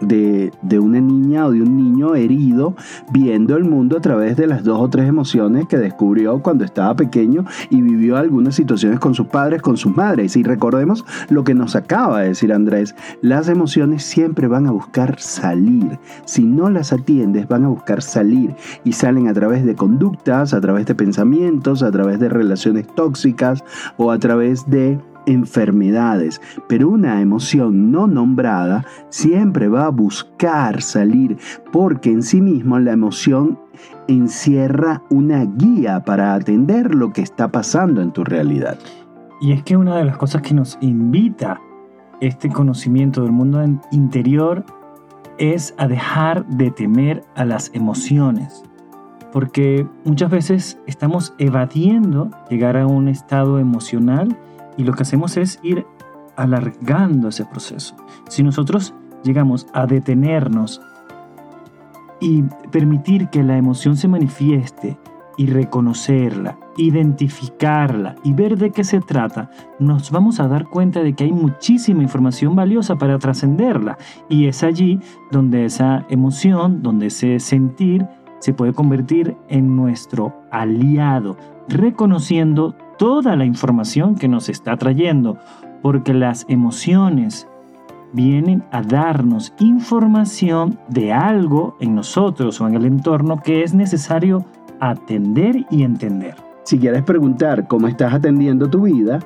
de, 0.01 0.51
una 0.79 0.99
niña 0.99 1.45
o 1.45 1.51
de 1.51 1.61
un 1.61 1.77
niño 1.77 2.15
herido 2.15 2.75
viendo 3.11 3.57
el 3.57 3.65
mundo 3.65 3.97
a 3.97 4.01
través 4.01 4.37
de 4.37 4.47
las 4.47 4.63
dos 4.63 4.79
o 4.79 4.89
tres 4.89 5.07
emociones 5.07 5.67
que 5.67 5.77
descubrió 5.77 6.41
cuando 6.41 6.63
estaba 6.63 6.95
pequeño 6.95 7.45
y 7.69 7.81
vivió 7.81 8.17
algunas 8.17 8.55
situaciones 8.55 8.99
con 8.99 9.13
sus 9.13 9.27
padres, 9.27 9.61
con 9.61 9.77
sus 9.77 9.95
madres. 9.95 10.35
Y 10.35 10.43
recordemos 10.43 11.05
lo 11.29 11.43
que 11.43 11.53
nos 11.53 11.75
acaba 11.75 12.21
de 12.21 12.29
decir 12.29 12.53
Andrés, 12.53 12.95
las 13.21 13.49
emociones 13.49 14.03
siempre 14.03 14.47
van 14.47 14.67
a 14.67 14.71
buscar 14.71 15.19
salir. 15.19 15.99
Si 16.25 16.43
no 16.43 16.69
las 16.69 16.93
atiendes, 16.93 17.47
van 17.47 17.65
a 17.65 17.69
buscar 17.69 18.01
salir 18.01 18.55
y 18.83 18.93
salen 18.93 19.27
a 19.27 19.33
través 19.33 19.65
de 19.65 19.75
conductas, 19.75 20.53
a 20.53 20.61
través 20.61 20.85
de 20.85 20.95
pensamientos, 20.95 21.83
a 21.83 21.91
través 21.91 22.19
de 22.19 22.29
relaciones 22.29 22.87
tóxicas 22.87 23.63
o 23.97 24.11
a 24.11 24.19
través 24.19 24.69
de 24.69 24.99
enfermedades, 25.29 26.41
pero 26.67 26.89
una 26.89 27.21
emoción 27.21 27.91
no 27.91 28.07
nombrada 28.07 28.85
siempre 29.09 29.67
va 29.67 29.85
a 29.85 29.91
buscar 29.91 30.81
salir 30.81 31.37
porque 31.71 32.11
en 32.11 32.23
sí 32.23 32.41
mismo 32.41 32.79
la 32.79 32.91
emoción 32.91 33.59
encierra 34.07 35.03
una 35.09 35.45
guía 35.45 36.03
para 36.03 36.33
atender 36.33 36.95
lo 36.95 37.13
que 37.13 37.21
está 37.21 37.51
pasando 37.51 38.01
en 38.01 38.11
tu 38.11 38.23
realidad. 38.23 38.77
Y 39.41 39.53
es 39.53 39.63
que 39.63 39.77
una 39.77 39.95
de 39.97 40.05
las 40.05 40.17
cosas 40.17 40.41
que 40.41 40.53
nos 40.53 40.77
invita 40.81 41.61
este 42.19 42.49
conocimiento 42.49 43.23
del 43.23 43.31
mundo 43.31 43.63
interior 43.91 44.65
es 45.37 45.73
a 45.77 45.87
dejar 45.87 46.45
de 46.47 46.71
temer 46.71 47.23
a 47.35 47.45
las 47.45 47.71
emociones. 47.73 48.63
porque 49.31 49.87
muchas 50.05 50.31
veces 50.31 50.79
estamos 50.87 51.35
evadiendo 51.37 52.31
llegar 52.49 52.77
a 52.77 52.87
un 52.87 53.07
estado 53.07 53.59
emocional 53.59 54.35
y 54.79 54.85
lo 54.85 54.93
que 54.93 55.03
hacemos 55.03 55.35
es 55.35 55.59
ir 55.61 55.85
alargando 56.37 57.27
ese 57.27 57.43
proceso. 57.43 57.97
Si 58.29 58.43
nosotros 58.43 58.93
llegamos 59.25 59.67
a 59.73 59.85
detenernos 59.85 60.81
y 62.21 62.43
permitir 62.71 63.27
que 63.27 63.43
la 63.43 63.57
emoción 63.57 63.97
se 63.97 64.07
manifieste 64.07 64.97
y 65.35 65.47
reconocerla, 65.47 66.57
identificarla 66.77 68.15
y 68.23 68.31
ver 68.31 68.57
de 68.57 68.71
qué 68.71 68.85
se 68.85 69.01
trata, 69.01 69.51
nos 69.79 70.11
vamos 70.11 70.39
a 70.39 70.47
dar 70.47 70.65
cuenta 70.65 71.03
de 71.03 71.13
que 71.13 71.25
hay 71.25 71.33
muchísima 71.33 72.01
información 72.01 72.55
valiosa 72.55 72.95
para 72.95 73.19
trascenderla. 73.19 73.97
Y 74.29 74.45
es 74.45 74.63
allí 74.63 75.01
donde 75.29 75.65
esa 75.65 76.05
emoción, 76.09 76.81
donde 76.81 77.07
ese 77.07 77.39
sentir, 77.41 78.07
se 78.39 78.53
puede 78.53 78.71
convertir 78.71 79.35
en 79.49 79.75
nuestro 79.75 80.33
aliado, 80.51 81.35
reconociendo 81.67 82.75
toda 82.99 83.35
la 83.37 83.45
información 83.45 84.13
que 84.13 84.27
nos 84.27 84.49
está 84.49 84.77
trayendo, 84.77 85.37
porque 85.81 86.13
las 86.13 86.45
emociones 86.49 87.47
vienen 88.11 88.63
a 88.71 88.81
darnos 88.81 89.53
información 89.59 90.77
de 90.89 91.13
algo 91.13 91.77
en 91.79 91.95
nosotros 91.95 92.59
o 92.59 92.67
en 92.67 92.75
el 92.75 92.85
entorno 92.85 93.41
que 93.41 93.63
es 93.63 93.73
necesario 93.73 94.45
atender 94.81 95.65
y 95.71 95.83
entender. 95.83 96.35
Si 96.63 96.77
quieres 96.77 97.03
preguntar 97.03 97.67
cómo 97.67 97.87
estás 97.87 98.13
atendiendo 98.13 98.69
tu 98.69 98.81
vida, 98.81 99.19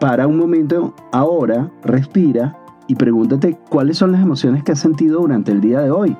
para 0.00 0.26
un 0.26 0.36
momento 0.36 0.92
ahora, 1.12 1.70
respira 1.84 2.58
y 2.88 2.96
pregúntate 2.96 3.56
cuáles 3.70 3.98
son 3.98 4.12
las 4.12 4.20
emociones 4.20 4.64
que 4.64 4.72
has 4.72 4.80
sentido 4.80 5.20
durante 5.20 5.52
el 5.52 5.60
día 5.60 5.80
de 5.80 5.90
hoy. 5.90 6.16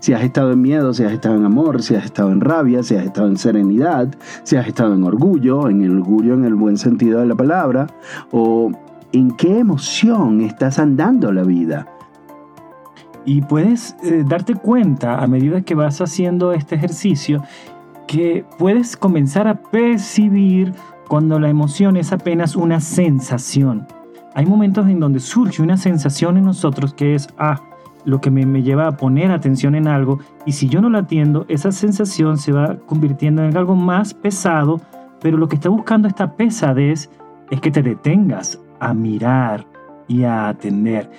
Si 0.00 0.12
has 0.12 0.22
estado 0.22 0.52
en 0.52 0.62
miedo, 0.62 0.94
si 0.94 1.04
has 1.04 1.12
estado 1.12 1.36
en 1.36 1.44
amor, 1.44 1.82
si 1.82 1.94
has 1.94 2.04
estado 2.04 2.30
en 2.30 2.40
rabia, 2.40 2.82
si 2.82 2.94
has 2.94 3.04
estado 3.04 3.28
en 3.28 3.36
serenidad, 3.36 4.14
si 4.44 4.56
has 4.56 4.66
estado 4.66 4.94
en 4.94 5.04
orgullo, 5.04 5.68
en 5.68 5.82
el 5.82 5.98
orgullo 5.98 6.34
en 6.34 6.44
el 6.44 6.54
buen 6.54 6.76
sentido 6.76 7.20
de 7.20 7.26
la 7.26 7.34
palabra, 7.34 7.86
o 8.30 8.70
en 9.12 9.30
qué 9.32 9.58
emoción 9.58 10.40
estás 10.40 10.78
andando 10.78 11.32
la 11.32 11.42
vida. 11.42 11.86
Y 13.24 13.42
puedes 13.42 13.96
eh, 14.02 14.24
darte 14.26 14.54
cuenta 14.54 15.22
a 15.22 15.26
medida 15.26 15.60
que 15.60 15.74
vas 15.74 16.00
haciendo 16.00 16.52
este 16.52 16.76
ejercicio 16.76 17.42
que 18.06 18.44
puedes 18.58 18.96
comenzar 18.96 19.46
a 19.48 19.60
percibir 19.60 20.72
cuando 21.08 21.38
la 21.38 21.48
emoción 21.48 21.96
es 21.96 22.12
apenas 22.12 22.56
una 22.56 22.80
sensación. 22.80 23.86
Hay 24.34 24.46
momentos 24.46 24.86
en 24.88 25.00
donde 25.00 25.20
surge 25.20 25.62
una 25.62 25.76
sensación 25.76 26.36
en 26.36 26.44
nosotros 26.44 26.94
que 26.94 27.14
es, 27.14 27.28
ah, 27.38 27.60
lo 28.08 28.22
que 28.22 28.30
me, 28.30 28.62
lleva 28.62 28.86
a 28.86 28.96
poner 28.96 29.30
atención 29.30 29.74
en 29.74 29.86
algo 29.86 30.18
y 30.46 30.52
si 30.52 30.66
yo 30.70 30.80
no 30.80 30.88
la 30.88 31.00
atiendo, 31.00 31.44
esa 31.48 31.72
sensación 31.72 32.38
se 32.38 32.52
va 32.52 32.78
convirtiendo 32.86 33.44
en 33.44 33.54
algo 33.54 33.76
más 33.76 34.14
pesado, 34.14 34.80
pero 35.20 35.36
lo 35.36 35.46
que 35.46 35.56
está 35.56 35.68
buscando 35.68 36.08
esta 36.08 36.34
pesadez 36.34 37.10
es 37.50 37.60
que 37.60 37.70
te 37.70 37.82
detengas 37.82 38.58
a 38.80 38.94
mirar 38.94 39.66
y 40.06 40.22
a 40.22 40.48
atender. 40.48 41.10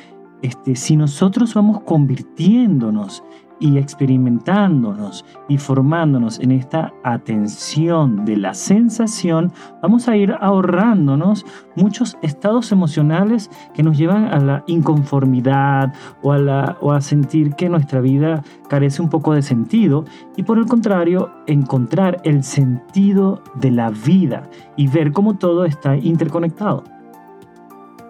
Este, 0.41 0.75
si 0.75 0.95
nosotros 0.95 1.53
vamos 1.53 1.81
convirtiéndonos 1.81 3.23
y 3.59 3.77
experimentándonos 3.77 5.25
y 5.47 5.57
formándonos 5.57 6.39
en 6.39 6.51
esta 6.51 6.93
atención 7.03 8.25
de 8.25 8.37
la 8.37 8.53
sensación, 8.53 9.51
vamos 9.81 10.07
a 10.07 10.15
ir 10.15 10.35
ahorrándonos 10.39 11.45
muchos 11.75 12.17
estados 12.21 12.71
emocionales 12.71 13.49
que 13.73 13.83
nos 13.83 13.97
llevan 13.97 14.25
a 14.25 14.39
la 14.39 14.63
inconformidad 14.67 15.93
o 16.21 16.31
a, 16.31 16.37
la, 16.37 16.77
o 16.81 16.91
a 16.91 17.01
sentir 17.01 17.55
que 17.55 17.69
nuestra 17.69 18.01
vida 18.01 18.43
carece 18.67 19.01
un 19.01 19.09
poco 19.09 19.33
de 19.33 19.41
sentido 19.41 20.05
y 20.35 20.43
por 20.43 20.57
el 20.57 20.65
contrario 20.65 21.31
encontrar 21.47 22.21
el 22.23 22.43
sentido 22.43 23.41
de 23.55 23.71
la 23.71 23.89
vida 23.89 24.43
y 24.75 24.87
ver 24.87 25.11
cómo 25.11 25.37
todo 25.37 25.65
está 25.65 25.97
interconectado 25.97 26.83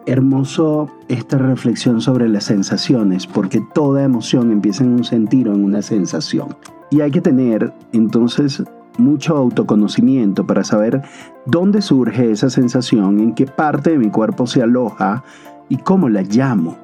hermoso 0.06 0.90
esta 1.08 1.38
reflexión 1.38 2.02
sobre 2.02 2.28
las 2.30 2.46
sensaciones, 2.46 3.28
porque 3.28 3.62
toda 3.74 4.04
emoción 4.04 4.52
empieza 4.52 4.84
en 4.84 4.94
un 4.94 5.04
sentir 5.04 5.50
o 5.50 5.54
en 5.54 5.64
una 5.64 5.82
sensación. 5.82 6.56
Y 6.92 7.02
hay 7.02 7.12
que 7.12 7.22
tener 7.22 7.74
entonces 7.92 8.64
mucho 8.98 9.38
autoconocimiento 9.38 10.46
para 10.46 10.64
saber 10.64 11.02
dónde 11.46 11.82
surge 11.82 12.32
esa 12.32 12.50
sensación, 12.50 13.20
en 13.20 13.34
qué 13.34 13.46
parte 13.46 13.92
de 13.92 13.98
mi 13.98 14.10
cuerpo 14.10 14.48
se 14.48 14.62
aloja 14.62 15.24
y 15.70 15.78
cómo 15.78 16.10
la 16.10 16.22
llamo. 16.24 16.78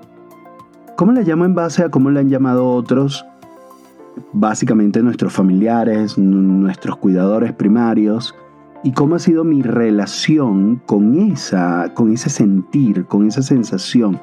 ¿Cómo 0.96 1.12
la 1.12 1.22
llamo 1.22 1.46
en 1.46 1.56
base 1.56 1.84
a 1.84 1.90
cómo 1.90 2.10
la 2.10 2.22
han 2.22 2.30
llamado 2.30 2.70
otros? 2.70 3.26
Básicamente 4.32 5.02
nuestros 5.02 5.34
familiares, 5.34 6.18
nuestros 6.18 6.96
cuidadores 6.98 7.52
primarios, 7.52 8.34
y 8.86 8.92
cómo 8.92 9.16
ha 9.16 9.20
sido 9.20 9.44
mi 9.44 9.64
relación 9.64 10.80
con, 10.86 11.18
esa, 11.18 11.92
con 11.96 12.14
ese 12.14 12.30
sentir, 12.30 13.08
con 13.08 13.28
esa 13.28 13.42
sensación. 13.42 14.22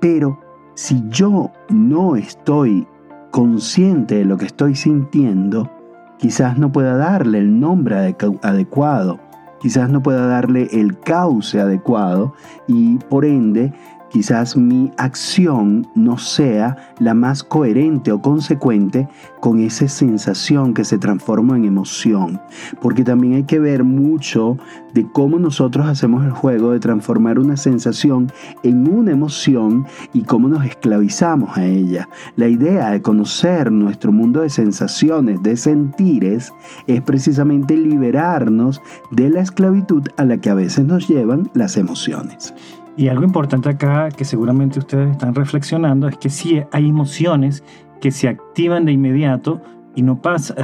Pero 0.00 0.38
si 0.74 1.02
yo 1.08 1.50
no 1.68 2.14
estoy 2.14 2.86
consciente 3.32 4.14
de 4.14 4.24
lo 4.24 4.36
que 4.36 4.46
estoy 4.46 4.76
sintiendo, 4.76 5.68
quizás 6.16 6.56
no 6.56 6.70
pueda 6.70 6.96
darle 6.96 7.38
el 7.38 7.58
nombre 7.58 8.14
adecuado, 8.42 9.18
quizás 9.60 9.90
no 9.90 10.00
pueda 10.00 10.28
darle 10.28 10.68
el 10.70 10.96
cauce 11.00 11.60
adecuado 11.60 12.34
y 12.68 12.98
por 13.10 13.24
ende 13.24 13.72
quizás 14.14 14.56
mi 14.56 14.92
acción 14.96 15.88
no 15.96 16.18
sea 16.18 16.76
la 17.00 17.14
más 17.14 17.42
coherente 17.42 18.12
o 18.12 18.22
consecuente 18.22 19.08
con 19.40 19.58
esa 19.58 19.88
sensación 19.88 20.72
que 20.72 20.84
se 20.84 20.98
transforma 20.98 21.56
en 21.56 21.64
emoción. 21.64 22.40
Porque 22.80 23.02
también 23.02 23.34
hay 23.34 23.42
que 23.42 23.58
ver 23.58 23.82
mucho 23.82 24.56
de 24.94 25.04
cómo 25.10 25.40
nosotros 25.40 25.86
hacemos 25.86 26.24
el 26.24 26.30
juego 26.30 26.70
de 26.70 26.78
transformar 26.78 27.40
una 27.40 27.56
sensación 27.56 28.30
en 28.62 28.86
una 28.86 29.10
emoción 29.10 29.84
y 30.12 30.22
cómo 30.22 30.46
nos 30.46 30.64
esclavizamos 30.64 31.58
a 31.58 31.66
ella. 31.66 32.08
La 32.36 32.46
idea 32.46 32.92
de 32.92 33.02
conocer 33.02 33.72
nuestro 33.72 34.12
mundo 34.12 34.42
de 34.42 34.48
sensaciones, 34.50 35.42
de 35.42 35.56
sentires, 35.56 36.52
es 36.86 37.02
precisamente 37.02 37.76
liberarnos 37.76 38.80
de 39.10 39.28
la 39.28 39.40
esclavitud 39.40 40.04
a 40.16 40.24
la 40.24 40.38
que 40.38 40.50
a 40.50 40.54
veces 40.54 40.84
nos 40.84 41.08
llevan 41.08 41.50
las 41.52 41.76
emociones. 41.76 42.54
Y 42.96 43.08
algo 43.08 43.24
importante 43.24 43.68
acá 43.68 44.08
que 44.10 44.24
seguramente 44.24 44.78
ustedes 44.78 45.10
están 45.10 45.34
reflexionando 45.34 46.08
es 46.08 46.16
que 46.16 46.30
sí 46.30 46.62
hay 46.72 46.88
emociones 46.88 47.64
que 48.00 48.10
se 48.10 48.28
activan 48.28 48.84
de 48.84 48.92
inmediato 48.92 49.60
y 49.96 50.02
no 50.02 50.20
pasan, 50.20 50.56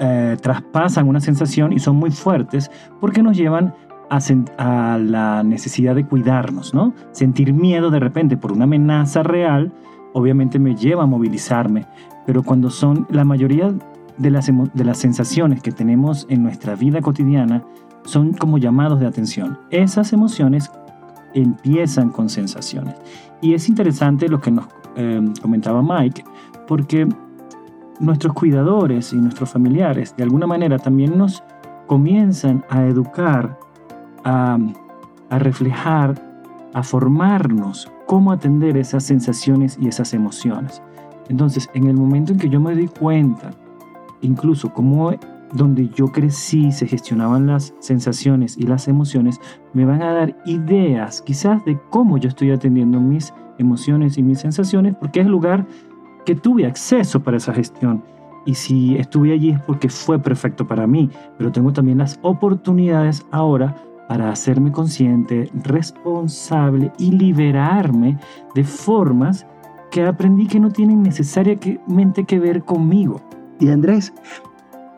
eh, 0.00 0.36
traspasan 0.40 1.08
una 1.08 1.20
sensación 1.20 1.72
y 1.72 1.78
son 1.78 1.96
muy 1.96 2.10
fuertes 2.10 2.70
porque 3.00 3.22
nos 3.22 3.36
llevan 3.36 3.74
a, 4.10 4.18
a, 4.58 4.98
la 4.98 5.42
necesidad 5.42 5.94
de 5.94 6.06
cuidarnos, 6.06 6.74
¿no? 6.74 6.94
Sentir 7.12 7.52
miedo 7.52 7.90
de 7.90 8.00
repente 8.00 8.36
por 8.36 8.52
una 8.52 8.64
amenaza 8.64 9.22
real, 9.22 9.72
obviamente 10.14 10.58
me 10.58 10.74
lleva 10.74 11.04
a 11.04 11.06
movilizarme, 11.06 11.86
pero 12.26 12.42
cuando 12.42 12.70
son 12.70 13.06
la 13.10 13.24
mayoría 13.24 13.72
de 14.16 14.30
las, 14.30 14.46
de 14.46 14.84
las 14.84 14.98
sensaciones 14.98 15.62
que 15.62 15.72
tenemos 15.72 16.26
en 16.28 16.42
nuestra 16.42 16.74
vida 16.74 17.00
cotidiana, 17.00 17.62
son 18.04 18.32
como 18.32 18.58
llamados 18.58 19.00
de 19.00 19.06
atención. 19.06 19.58
Esas 19.70 20.12
emociones 20.12 20.70
empiezan 21.34 22.10
con 22.10 22.28
sensaciones. 22.28 22.94
Y 23.40 23.54
es 23.54 23.68
interesante 23.68 24.28
lo 24.28 24.40
que 24.40 24.50
nos 24.50 24.66
em, 24.96 25.34
comentaba 25.36 25.82
Mike, 25.82 26.24
porque 26.66 27.08
nuestros 28.00 28.32
cuidadores 28.32 29.12
y 29.12 29.16
nuestros 29.16 29.50
familiares 29.50 30.14
de 30.16 30.24
alguna 30.24 30.46
manera 30.46 30.78
también 30.78 31.16
nos 31.18 31.42
comienzan 31.86 32.64
a 32.68 32.84
educar, 32.84 33.58
a, 34.24 34.58
a 35.30 35.38
reflejar, 35.38 36.14
a 36.74 36.82
formarnos 36.82 37.90
cómo 38.06 38.32
atender 38.32 38.76
esas 38.76 39.04
sensaciones 39.04 39.78
y 39.80 39.88
esas 39.88 40.14
emociones. 40.14 40.82
Entonces, 41.28 41.68
en 41.74 41.86
el 41.86 41.96
momento 41.96 42.32
en 42.32 42.38
que 42.38 42.48
yo 42.48 42.60
me 42.60 42.74
di 42.74 42.88
cuenta, 42.88 43.50
incluso 44.22 44.72
cómo 44.72 45.12
donde 45.52 45.88
yo 45.88 46.06
crecí, 46.06 46.72
se 46.72 46.86
gestionaban 46.86 47.46
las 47.46 47.74
sensaciones 47.80 48.56
y 48.56 48.62
las 48.62 48.88
emociones, 48.88 49.40
me 49.72 49.84
van 49.84 50.02
a 50.02 50.12
dar 50.12 50.36
ideas 50.46 51.22
quizás 51.22 51.64
de 51.64 51.78
cómo 51.90 52.18
yo 52.18 52.28
estoy 52.28 52.50
atendiendo 52.50 53.00
mis 53.00 53.32
emociones 53.58 54.18
y 54.18 54.22
mis 54.22 54.40
sensaciones, 54.40 54.94
porque 54.96 55.20
es 55.20 55.26
el 55.26 55.32
lugar 55.32 55.66
que 56.24 56.34
tuve 56.34 56.66
acceso 56.66 57.22
para 57.22 57.36
esa 57.36 57.52
gestión. 57.52 58.02
Y 58.44 58.54
si 58.54 58.96
estuve 58.96 59.32
allí 59.32 59.50
es 59.50 59.60
porque 59.62 59.88
fue 59.88 60.18
perfecto 60.18 60.66
para 60.66 60.86
mí, 60.86 61.10
pero 61.36 61.52
tengo 61.52 61.72
también 61.72 61.98
las 61.98 62.18
oportunidades 62.22 63.26
ahora 63.30 63.74
para 64.08 64.30
hacerme 64.30 64.72
consciente, 64.72 65.50
responsable 65.64 66.90
y 66.98 67.10
liberarme 67.12 68.18
de 68.54 68.64
formas 68.64 69.46
que 69.90 70.02
aprendí 70.04 70.46
que 70.46 70.60
no 70.60 70.70
tienen 70.70 71.02
necesariamente 71.02 72.24
que 72.24 72.38
ver 72.38 72.62
conmigo. 72.62 73.20
Y 73.60 73.68
Andrés, 73.68 74.12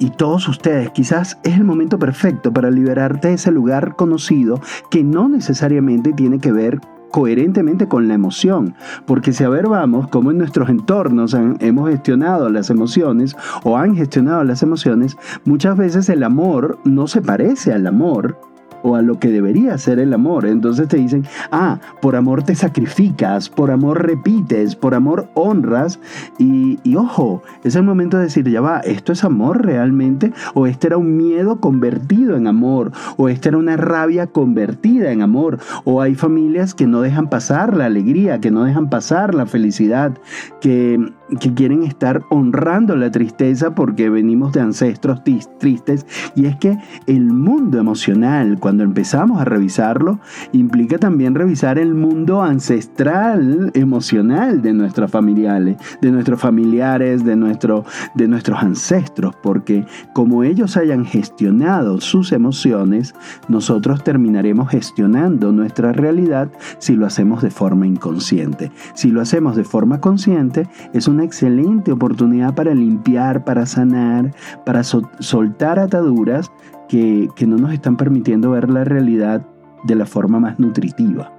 y 0.00 0.10
todos 0.10 0.48
ustedes, 0.48 0.90
quizás 0.90 1.38
es 1.44 1.54
el 1.54 1.64
momento 1.64 1.98
perfecto 1.98 2.52
para 2.52 2.70
liberarte 2.70 3.28
de 3.28 3.34
ese 3.34 3.52
lugar 3.52 3.94
conocido 3.94 4.60
que 4.90 5.04
no 5.04 5.28
necesariamente 5.28 6.12
tiene 6.14 6.40
que 6.40 6.50
ver 6.50 6.80
coherentemente 7.10 7.86
con 7.86 8.08
la 8.08 8.14
emoción. 8.14 8.74
Porque 9.06 9.32
si 9.32 9.44
a 9.44 9.48
ver 9.48 9.68
vamos, 9.68 10.08
cómo 10.08 10.30
en 10.30 10.38
nuestros 10.38 10.70
entornos 10.70 11.36
hemos 11.60 11.90
gestionado 11.90 12.48
las 12.48 12.70
emociones 12.70 13.36
o 13.62 13.76
han 13.76 13.94
gestionado 13.94 14.42
las 14.42 14.62
emociones, 14.62 15.16
muchas 15.44 15.76
veces 15.76 16.08
el 16.08 16.22
amor 16.22 16.78
no 16.84 17.06
se 17.06 17.20
parece 17.20 17.72
al 17.72 17.86
amor 17.86 18.38
o 18.82 18.96
a 18.96 19.02
lo 19.02 19.18
que 19.18 19.28
debería 19.28 19.76
ser 19.78 19.98
el 19.98 20.12
amor. 20.12 20.46
Entonces 20.46 20.88
te 20.88 20.96
dicen, 20.96 21.24
ah, 21.50 21.80
por 22.00 22.16
amor 22.16 22.42
te 22.42 22.54
sacrificas, 22.54 23.48
por 23.48 23.70
amor 23.70 24.06
repites, 24.06 24.76
por 24.76 24.94
amor 24.94 25.28
honras. 25.34 25.98
Y, 26.38 26.78
ojo, 26.96 27.42
es 27.64 27.76
el 27.76 27.82
momento 27.82 28.16
de 28.16 28.24
decir, 28.24 28.48
ya 28.48 28.60
va, 28.60 28.80
¿esto 28.80 29.12
es 29.12 29.24
amor 29.24 29.64
realmente? 29.64 30.32
¿O 30.54 30.66
este 30.66 30.88
era 30.88 30.96
un 30.96 31.16
miedo 31.16 31.60
convertido 31.60 32.36
en 32.36 32.46
amor? 32.46 32.92
¿O 33.16 33.28
esta 33.28 33.50
era 33.50 33.58
una 33.58 33.76
rabia 33.76 34.26
convertida 34.26 35.12
en 35.12 35.22
amor? 35.22 35.58
¿O 35.84 36.00
hay 36.00 36.14
familias 36.14 36.74
que 36.74 36.86
no 36.86 37.00
dejan 37.00 37.28
pasar 37.28 37.76
la 37.76 37.86
alegría, 37.86 38.40
que 38.40 38.50
no 38.50 38.64
dejan 38.64 38.90
pasar 38.90 39.34
la 39.34 39.46
felicidad, 39.46 40.12
que 40.60 40.98
que 41.38 41.54
quieren 41.54 41.84
estar 41.84 42.22
honrando 42.30 42.96
la 42.96 43.10
tristeza 43.10 43.74
porque 43.74 44.10
venimos 44.10 44.52
de 44.52 44.60
ancestros 44.60 45.22
tristes 45.58 46.06
y 46.34 46.46
es 46.46 46.56
que 46.56 46.76
el 47.06 47.24
mundo 47.24 47.78
emocional 47.78 48.58
empezamos 48.78 49.40
a 49.40 49.44
revisarlo 49.44 50.20
implica 50.52 50.98
también 50.98 51.34
revisar 51.34 51.78
el 51.78 51.94
mundo 51.94 52.42
ancestral 52.42 53.70
emocional 53.74 54.62
de 54.62 54.72
nuestros 54.72 55.10
familiares 55.10 55.76
de 56.00 56.10
nuestros 56.10 56.40
familiares 56.40 57.24
de, 57.24 57.36
nuestro, 57.36 57.84
de 58.14 58.28
nuestros 58.28 58.62
ancestros 58.62 59.34
porque 59.42 59.84
como 60.12 60.44
ellos 60.44 60.76
hayan 60.76 61.04
gestionado 61.04 62.00
sus 62.00 62.32
emociones 62.32 63.14
nosotros 63.48 64.04
terminaremos 64.04 64.68
gestionando 64.68 65.52
nuestra 65.52 65.92
realidad 65.92 66.50
si 66.78 66.94
lo 66.94 67.06
hacemos 67.06 67.42
de 67.42 67.50
forma 67.50 67.86
inconsciente. 67.86 68.70
Si 68.94 69.10
lo 69.10 69.20
hacemos 69.20 69.56
de 69.56 69.64
forma 69.64 70.00
consciente 70.00 70.68
es 70.92 71.08
una 71.08 71.24
excelente 71.24 71.92
oportunidad 71.92 72.54
para 72.54 72.74
limpiar, 72.74 73.44
para 73.44 73.66
sanar, 73.66 74.34
para 74.64 74.82
soltar 74.82 75.78
ataduras 75.78 76.50
que, 76.90 77.46
no 77.46 77.56
nos 77.56 77.72
están 77.72 77.96
permitiendo 77.96 78.50
ver 78.50 78.68
la 78.68 78.82
realidad 78.82 79.46
de 79.84 79.94
la 79.94 80.06
forma 80.06 80.40
más 80.40 80.58
nutritiva. 80.58 81.32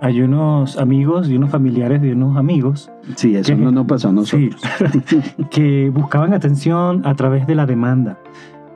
Hay 0.00 0.20
unos 0.22 0.78
amigos 0.78 1.28
y 1.28 1.36
unos 1.36 1.50
familiares 1.50 2.02
de 2.02 2.12
unos 2.12 2.36
amigos. 2.36 2.90
Sí, 3.16 3.36
eso 3.36 3.54
no 3.54 3.70
nos 3.70 3.86
pasó 3.86 4.08
a 4.08 4.12
nosotros. 4.12 4.60
que 5.50 5.90
buscaban 5.90 6.32
atención 6.32 7.06
a 7.06 7.14
través 7.14 7.46
de 7.46 7.54
la 7.54 7.66
demanda. 7.66 8.18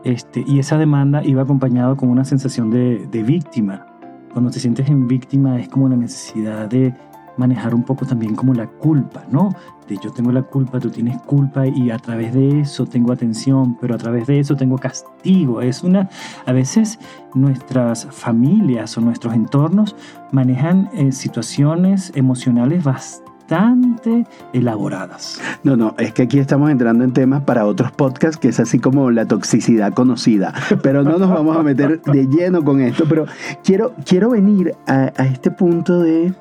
Este, 0.05 0.45
y 0.47 0.59
esa 0.59 0.79
demanda 0.79 1.25
iba 1.25 1.43
acompañado 1.43 1.97
con 1.97 2.11
una 2.11 2.25
sensación 2.25 2.71
de, 2.71 3.09
de 3.11 3.23
víctima. 3.23 3.87
Cuando 4.33 4.51
te 4.51 4.61
sientes 4.61 4.89
en 4.89 5.09
víctima 5.09 5.59
es 5.59 5.69
como 5.69 5.89
la 5.89 5.97
necesidad 5.97 6.69
de 6.69 6.95
manejar 7.37 7.75
un 7.75 7.83
poco 7.83 8.07
también 8.07 8.35
como 8.35 8.55
la 8.55 8.67
culpa, 8.67 9.25
¿no? 9.31 9.51
De 9.89 9.99
yo 10.03 10.11
tengo 10.11 10.33
la 10.33 10.43
culpa, 10.43 10.81
tú 10.81 10.91
tienes 10.91 11.21
culpa 11.23 11.67
y 11.67 11.91
a 11.91 11.99
través 11.99 12.33
de 12.33 12.61
eso 12.61 12.87
tengo 12.87 13.13
atención, 13.13 13.77
pero 13.81 13.95
a 13.95 13.99
través 13.99 14.27
de 14.27 14.41
eso 14.41 14.57
tengo 14.57 14.79
castigo. 14.79 15.61
Es 15.61 15.83
una, 15.83 16.09
a 16.47 16.53
veces 16.53 16.99
nuestras 17.35 18.07
familias 18.11 18.97
o 18.97 19.01
nuestros 19.01 19.35
entornos 19.35 19.95
manejan 20.33 20.89
eh, 20.95 21.13
situaciones 21.13 22.13
emocionales 22.15 22.83
bastante 22.85 24.27
elaboradas. 24.55 25.41
No, 25.65 25.77
no, 25.77 25.95
es 25.99 26.15
que 26.15 26.23
aquí 26.23 26.39
estamos 26.39 26.71
entrando 26.71 27.05
en 27.05 27.13
temas 27.13 27.43
para 27.43 27.67
otros 27.67 27.93
podcasts 27.93 28.39
que 28.39 28.49
es 28.49 28.61
así 28.61 28.79
como 28.79 29.11
la 29.11 29.27
toxicidad 29.27 29.93
conocida, 29.93 30.55
pero 30.83 31.03
no 31.03 31.19
nos 31.19 31.29
vamos 31.29 31.57
a 31.57 31.63
meter 31.63 32.01
de 32.01 32.27
lleno 32.27 32.65
con 32.65 32.81
esto, 32.81 33.05
pero 33.07 33.27
quiero, 33.63 33.93
quiero 34.07 34.31
venir 34.31 34.75
a 34.87 35.09
este 35.25 35.51
punto 35.51 36.01
de 36.01 36.33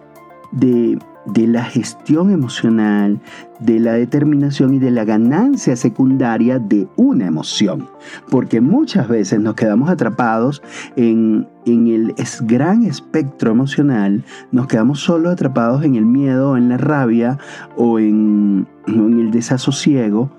de, 0.53 1.00
la 1.48 1.63
gestión 1.63 2.31
emocional, 2.31 3.19
de 3.60 3.79
la 3.79 3.93
determinación 3.93 4.74
y 4.74 4.79
de 4.79 4.91
la 4.91 5.05
ganancia 5.05 5.75
secundaria 5.75 6.60
de 6.60 6.88
una 6.95 7.27
emoción. 7.27 7.88
Porque 8.29 8.62
muchas 8.62 9.07
veces 9.07 9.39
nos 9.39 9.55
quedamos 9.55 9.89
atrapados 9.89 10.62
en, 10.95 11.48
el 11.65 12.13
gran 12.41 12.83
espectro 12.83 13.51
emocional, 13.51 14.24
nos 14.51 14.67
quedamos 14.67 15.00
solo 15.00 15.29
atrapados 15.29 15.83
en 15.83 15.95
el 15.95 16.05
miedo, 16.05 16.57
en 16.57 16.69
la 16.69 16.77
rabia 16.77 17.38
o 17.77 18.00
en, 18.00 18.67
en 18.88 19.19
el 19.19 19.31
desasosiego 19.31 20.29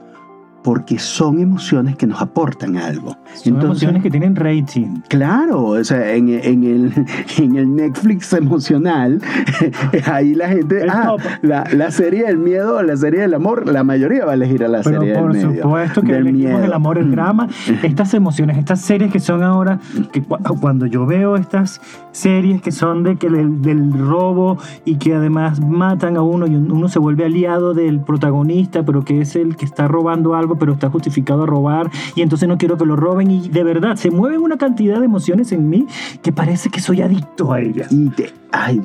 porque 0.65 0.99
son 0.99 1.41
emociones 1.41 1.95
que 1.95 2.07
nos 2.07 2.23
aportan 2.23 2.79
algo. 2.79 3.19
Son 3.35 3.61
emociones 3.61 4.03
que 4.03 4.11
tienen 4.11 4.35
rating. 4.35 5.03
Claro, 5.09 5.63
o 5.63 5.85
sea, 5.85 6.15
en, 6.15 6.31
el, 6.31 6.91
en 7.37 7.57
el 7.57 7.77
Netflix 7.77 8.33
emocional, 8.33 9.21
ahí 10.11 10.35
la 10.35 10.49
gente, 10.49 10.87
ah, 10.89 11.17
la, 11.43 11.91
serie 11.91 12.25
del 12.25 12.39
miedo, 12.39 12.83
la 12.83 12.97
serie 12.97 13.21
del 13.21 13.35
amor, 13.35 13.69
la 13.69 13.85
mayoría 13.85 14.25
va 14.25 14.31
a 14.31 14.35
elegir 14.37 14.65
a 14.65 14.69
la 14.69 14.83
serie 14.83 15.13
del 15.13 15.29
miedo. 15.29 15.49
Por 15.49 15.63
supuesto 15.63 16.01
que 16.01 16.17
elegimos 16.17 16.65
el 16.65 16.73
amor, 16.73 16.97
el 16.97 17.11
drama, 17.11 17.47
estas 17.83 18.15
emociones, 18.15 18.57
estas 18.57 18.81
series 18.81 19.13
que 19.13 19.21
son 19.21 19.43
ahora, 19.43 19.81
que 20.13 20.23
cuando 20.23 20.87
yo 20.87 21.05
veo 21.05 21.37
estas 21.37 21.83
series 22.13 22.63
que 22.63 22.73
son 22.73 23.03
de 23.03 23.17
que 23.17 23.29
del, 23.29 23.61
del 23.61 23.93
robo 23.93 24.57
y 24.87 24.97
que 24.97 25.15
además 25.15 25.61
matan 25.61 26.17
a 26.17 26.23
uno 26.23 26.47
y 26.47 26.55
uno 26.55 26.89
se 26.89 26.99
vuelve 26.99 27.27
aliado 27.27 27.75
del 27.75 28.01
protagonista, 28.01 28.83
pero 28.83 29.05
que 29.05 29.21
es 29.21 29.37
el 29.37 29.57
que 29.57 29.67
está 29.67 29.89
robando 29.89 30.35
algo 30.35 30.54
pero 30.59 30.73
está 30.73 30.91
justificado 30.91 31.45
a 31.45 31.47
robar 31.47 31.91
y 32.15 32.23
entonces 32.23 32.49
no 32.49 32.59
quiero 32.59 32.77
que 32.77 32.85
lo 32.85 32.97
roben 32.97 33.31
y 33.31 33.49
de 33.49 33.65
verdad 33.65 33.97
se 33.97 34.11
mueven 34.11 34.41
una 34.41 34.59
cantidad 34.59 34.99
de 34.99 35.05
emociones 35.05 35.53
en 35.53 35.69
mí 35.69 35.87
que 36.23 36.33
parece 36.33 36.71
que 36.71 36.81
soy 36.81 37.03
adicto 37.03 37.53
a 37.53 37.61
ellas. 37.61 37.91
Y 37.91 38.11
te, 38.11 38.33
ay, 38.55 38.81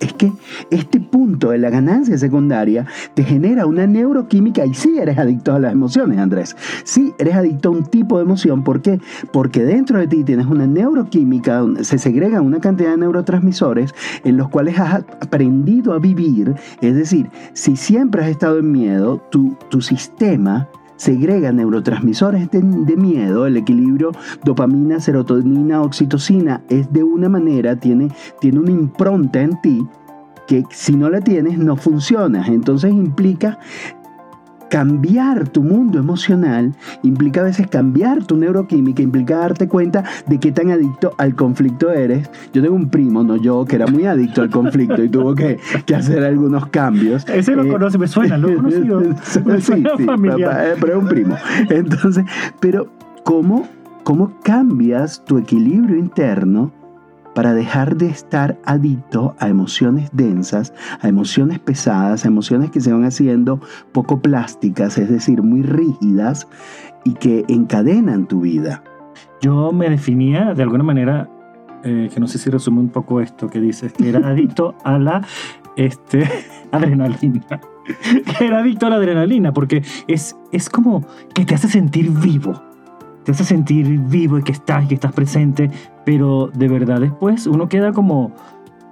es 0.00 0.12
que 0.14 0.32
este 0.70 1.00
punto 1.00 1.50
de 1.50 1.58
la 1.58 1.70
ganancia 1.70 2.18
secundaria 2.18 2.86
te 3.14 3.22
genera 3.22 3.64
una 3.64 3.86
neuroquímica 3.86 4.66
y 4.66 4.74
sí 4.74 4.98
eres 4.98 5.16
adicto 5.16 5.54
a 5.54 5.60
las 5.60 5.72
emociones, 5.72 6.18
Andrés. 6.18 6.56
Sí 6.84 7.14
eres 7.18 7.36
adicto 7.36 7.68
a 7.68 7.72
un 7.72 7.84
tipo 7.84 8.16
de 8.16 8.24
emoción. 8.24 8.64
¿Por 8.64 8.82
qué? 8.82 9.00
Porque 9.32 9.62
dentro 9.62 10.00
de 10.00 10.08
ti 10.08 10.24
tienes 10.24 10.46
una 10.46 10.66
neuroquímica, 10.66 11.64
se 11.82 11.98
segregan 11.98 12.44
una 12.44 12.60
cantidad 12.60 12.90
de 12.90 12.96
neurotransmisores 12.98 13.94
en 14.24 14.36
los 14.36 14.48
cuales 14.48 14.78
has 14.78 15.04
aprendido 15.20 15.92
a 15.92 16.00
vivir. 16.00 16.54
Es 16.80 16.96
decir, 16.96 17.30
si 17.52 17.76
siempre 17.76 18.24
has 18.24 18.28
estado 18.28 18.58
en 18.58 18.72
miedo, 18.72 19.22
tu, 19.30 19.56
tu 19.70 19.80
sistema 19.80 20.68
segrega 20.96 21.52
neurotransmisores 21.52 22.50
de, 22.50 22.62
miedo, 22.96 23.46
el 23.46 23.56
equilibrio 23.56 24.12
dopamina, 24.44 25.00
serotonina, 25.00 25.82
oxitocina 25.82 26.62
es 26.68 26.92
de 26.92 27.02
una 27.02 27.28
manera, 27.28 27.76
tiene, 27.76 28.08
tiene 28.40 28.58
una 28.58 28.70
impronta 28.96 29.40
en 29.40 29.60
ti 29.60 29.86
que 30.46 30.64
si 30.70 30.94
no 30.94 31.10
la 31.10 31.20
tienes 31.20 31.58
no 31.58 31.76
funciona. 31.76 32.46
Entonces 32.46 32.92
implica 32.92 33.58
cambiar 34.68 35.48
tu 35.48 35.62
mundo 35.62 36.00
emocional 36.00 36.74
implica 37.04 37.40
a 37.40 37.44
veces 37.44 37.68
cambiar 37.68 38.24
tu 38.24 38.36
neuroquímica, 38.36 39.00
implica 39.00 39.38
darte 39.38 39.68
cuenta 39.68 40.02
de 40.26 40.40
qué 40.40 40.50
tan 40.50 40.70
adicto 40.70 41.14
al 41.18 41.36
conflicto 41.36 41.92
eres. 41.92 42.28
Yo 42.52 42.62
tengo 42.62 42.74
un 42.74 42.88
primo, 42.90 43.22
no 43.22 43.36
yo, 43.36 43.64
que 43.64 43.76
era 43.76 43.86
muy 43.86 44.06
adicto 44.06 44.42
al 44.42 44.50
conflicto 44.50 45.04
y 45.04 45.08
tuvo 45.08 45.34
que, 45.34 45.58
hacer 45.94 46.24
algunos 46.24 46.66
cambios. 46.66 47.24
Ese 47.28 47.54
lo 47.54 47.64
eh, 47.64 47.68
conoce, 47.68 47.96
me 47.96 48.08
suena, 48.08 48.36
lo 48.38 48.48
he 48.48 48.56
conocido. 48.56 49.02
sí, 49.22 49.40
sí, 49.60 49.84
eh, 49.84 50.74
pero 50.80 50.92
es 50.92 50.98
un 50.98 51.08
primo. 51.08 51.36
Entonces, 51.70 52.24
pero 52.58 52.88
¿cómo, 53.22 53.68
cómo 54.02 54.32
cambias 54.42 55.24
tu 55.24 55.38
equilibrio 55.38 55.96
interno? 55.96 56.72
Para 57.36 57.52
dejar 57.52 57.98
de 57.98 58.06
estar 58.06 58.58
adicto 58.64 59.36
a 59.38 59.50
emociones 59.50 60.08
densas, 60.14 60.72
a 61.02 61.06
emociones 61.06 61.58
pesadas, 61.58 62.24
a 62.24 62.28
emociones 62.28 62.70
que 62.70 62.80
se 62.80 62.90
van 62.90 63.04
haciendo 63.04 63.60
poco 63.92 64.22
plásticas, 64.22 64.96
es 64.96 65.10
decir, 65.10 65.42
muy 65.42 65.60
rígidas 65.60 66.48
y 67.04 67.12
que 67.12 67.44
encadenan 67.48 68.26
tu 68.26 68.40
vida. 68.40 68.82
Yo 69.42 69.70
me 69.70 69.90
definía 69.90 70.54
de 70.54 70.62
alguna 70.62 70.82
manera, 70.82 71.28
eh, 71.84 72.08
que 72.12 72.20
no 72.20 72.26
sé 72.26 72.38
si 72.38 72.48
resume 72.48 72.80
un 72.80 72.88
poco 72.88 73.20
esto 73.20 73.48
que 73.48 73.60
dices, 73.60 73.92
que 73.92 74.08
era 74.08 74.26
adicto 74.26 74.74
a 74.82 74.98
la 74.98 75.20
este, 75.76 76.26
adrenalina. 76.72 77.44
Era 78.40 78.60
adicto 78.60 78.86
a 78.86 78.90
la 78.90 78.96
adrenalina, 78.96 79.52
porque 79.52 79.84
es, 80.08 80.36
es 80.52 80.70
como 80.70 81.06
que 81.34 81.44
te 81.44 81.54
hace 81.54 81.68
sentir 81.68 82.10
vivo 82.10 82.65
te 83.26 83.32
hace 83.32 83.44
sentir 83.44 83.98
vivo 83.98 84.38
y 84.38 84.44
que 84.44 84.52
estás 84.52 84.84
y 84.84 84.86
que 84.86 84.94
estás 84.94 85.12
presente, 85.12 85.68
pero 86.04 86.48
de 86.54 86.68
verdad 86.68 87.00
después 87.00 87.48
uno 87.48 87.68
queda 87.68 87.92
como 87.92 88.30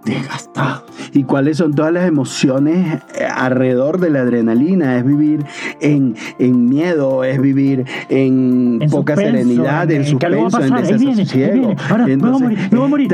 desgastado. 0.04 0.84
¿Y 1.12 1.24
cuáles 1.24 1.58
son 1.58 1.74
todas 1.74 1.92
las 1.92 2.06
emociones 2.06 3.02
eh, 3.14 3.24
alrededor 3.24 4.00
de 4.00 4.10
la 4.10 4.20
adrenalina? 4.20 4.98
Es 4.98 5.04
vivir 5.04 5.44
en, 5.80 6.16
en 6.38 6.68
miedo, 6.68 7.24
es 7.24 7.40
vivir 7.40 7.84
en, 8.08 8.80
poca 8.90 9.16
serenidad, 9.16 9.90
en, 9.90 10.04
suspenso, 10.04 10.60
en 10.60 10.74
desasosiego. 10.74 11.74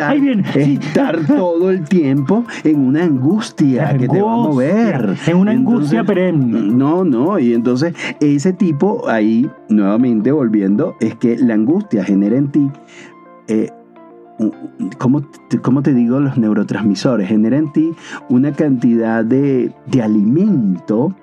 Ahí 0.03 0.21
viene. 0.21 0.45
Estar 0.55 1.19
todo 1.27 1.71
el 1.71 1.85
tiempo 1.85 2.45
en 2.65 2.81
una 2.81 3.05
angustia 3.05 3.97
que 3.99 4.09
te 4.09 4.23
va 4.23 4.33
a 4.33 4.37
mover. 4.37 5.17
En 5.27 5.37
una 5.37 5.53
angustia 5.53 6.05
perenne. 6.05 6.61
No, 6.73 7.05
no, 7.05 7.39
y 7.39 7.55
entonces 7.55 7.95
ese 8.21 8.53
tipo, 8.53 9.09
ahí 9.09 9.49
nuevamente 9.69 10.33
volviendo, 10.33 10.97
es 11.01 11.15
que 11.17 11.37
la 11.37 11.55
angustia 11.55 12.05
genera 12.05 12.37
en 12.37 12.51
ti... 12.51 12.71
Eh, 13.49 13.69
¿cómo, 14.99 15.23
¿cómo, 15.63 15.83
te 15.83 15.95
digo? 15.95 16.21
Los 16.21 16.39
neurotransmisores 16.39 17.29
generan 17.29 17.65
en 17.65 17.73
ti 17.73 17.93
una 18.29 18.53
cantidad 18.53 19.25
de, 19.25 19.73
de 19.87 20.03
alimento 20.03 21.15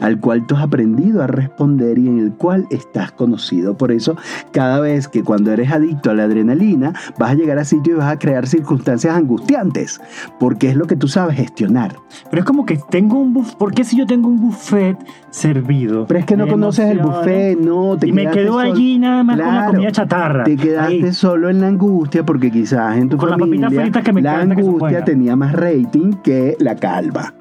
al 0.00 0.20
cual 0.20 0.46
tú 0.46 0.56
has 0.56 0.62
aprendido 0.62 1.22
a 1.22 1.26
responder 1.26 1.98
y 1.98 2.06
en 2.06 2.18
el 2.18 2.32
cual 2.32 2.66
estás 2.70 3.12
conocido. 3.12 3.76
Por 3.76 3.92
eso, 3.92 4.16
cada 4.52 4.80
vez 4.80 5.08
que 5.08 5.22
cuando 5.22 5.52
eres 5.52 5.70
adicto 5.70 6.10
a 6.10 6.14
la 6.14 6.24
adrenalina, 6.24 6.92
vas 7.18 7.32
a 7.32 7.34
llegar 7.34 7.58
a 7.58 7.64
sitio 7.64 7.94
y 7.94 7.96
vas 7.96 8.12
a 8.12 8.18
crear 8.18 8.46
circunstancias 8.46 9.14
angustiantes, 9.14 10.00
porque 10.38 10.68
es 10.68 10.76
lo 10.76 10.86
que 10.86 10.96
tú 10.96 11.08
sabes 11.08 11.36
gestionar. 11.36 11.96
Pero 12.30 12.40
es 12.40 12.46
como 12.46 12.66
que 12.66 12.78
tengo 12.90 13.18
un 13.18 13.32
buffet, 13.32 13.56
¿por 13.56 13.72
qué 13.72 13.84
si 13.84 13.96
yo 13.96 14.06
tengo 14.06 14.28
un 14.28 14.40
buffet 14.40 14.96
servido? 15.30 16.06
Pero 16.06 16.20
es 16.20 16.26
que 16.26 16.36
no 16.36 16.46
conoces 16.46 16.90
el 16.90 16.98
buffet, 16.98 17.58
no, 17.58 17.96
te 17.98 18.08
Y 18.08 18.12
me 18.12 18.30
quedo 18.30 18.58
allí 18.58 18.98
nada 18.98 19.22
más 19.22 19.36
con 19.36 19.54
la 19.54 19.66
comida 19.66 19.92
chatarra. 19.92 20.44
Te 20.44 20.56
quedaste 20.56 21.12
solo 21.12 21.48
en 21.48 21.60
la 21.60 21.68
angustia 21.68 22.24
porque 22.24 22.50
quizás 22.50 22.96
en 22.96 23.08
tu 23.08 23.16
con 23.16 23.30
familia 23.30 23.90
que 24.02 24.12
me 24.12 24.22
la 24.22 24.40
angustia 24.40 25.04
tenía 25.04 25.36
más 25.36 25.52
rating 25.52 26.12
que 26.22 26.56
la 26.58 26.76
calva. 26.76 27.32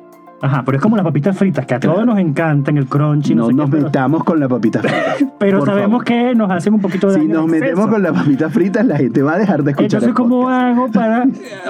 Ajá, 0.42 0.64
pero 0.66 0.78
es 0.78 0.82
como 0.82 0.96
las 0.96 1.06
papitas 1.06 1.38
fritas, 1.38 1.66
que 1.66 1.76
a 1.76 1.80
todos 1.80 2.06
nos 2.06 2.18
encantan, 2.18 2.78
el 2.78 2.86
crunchy. 2.86 3.36
No, 3.36 3.52
no 3.52 3.68
nos 3.68 3.70
metamos 3.70 4.24
con 4.24 4.40
las 4.40 4.50
papitas 4.50 4.82
fritas. 4.82 5.32
pero 5.40 5.66
sabemos 5.66 6.04
que 6.04 6.34
nos 6.36 6.50
hacen 6.50 6.74
un 6.74 6.82
poquito 6.82 7.08
de 7.08 7.20
Si 7.20 7.28
nos 7.28 7.48
metemos 7.48 7.88
con 7.88 8.02
las 8.02 8.14
papitas 8.14 8.52
fritas, 8.54 8.86
la 8.86 8.98
gente 8.98 9.22
va 9.22 9.34
a 9.34 9.38
dejar 9.38 9.64
de 9.64 9.72
escuchar. 9.72 10.04
Entonces, 10.04 10.14
¿cómo 10.14 10.48
hago 10.50 10.90
para, 10.92 11.26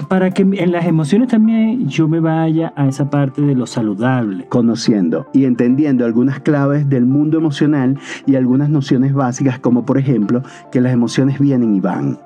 para 0.07 0.31
que 0.31 0.43
en 0.43 0.71
las 0.71 0.85
emociones 0.85 1.29
también 1.29 1.87
yo 1.87 2.07
me 2.07 2.19
vaya 2.19 2.73
a 2.75 2.87
esa 2.87 3.09
parte 3.09 3.41
de 3.41 3.55
lo 3.55 3.65
saludable? 3.65 4.45
Conociendo 4.49 5.27
y 5.33 5.45
entendiendo 5.45 6.05
algunas 6.05 6.39
claves 6.39 6.89
del 6.89 7.05
mundo 7.05 7.37
emocional 7.37 7.97
y 8.25 8.35
algunas 8.35 8.69
nociones 8.69 9.13
básicas, 9.13 9.59
como 9.59 9.85
por 9.85 9.97
ejemplo 9.97 10.43
que 10.71 10.81
las 10.81 10.93
emociones 10.93 11.39
vienen 11.39 11.75
y 11.75 11.79
van. 11.79 12.17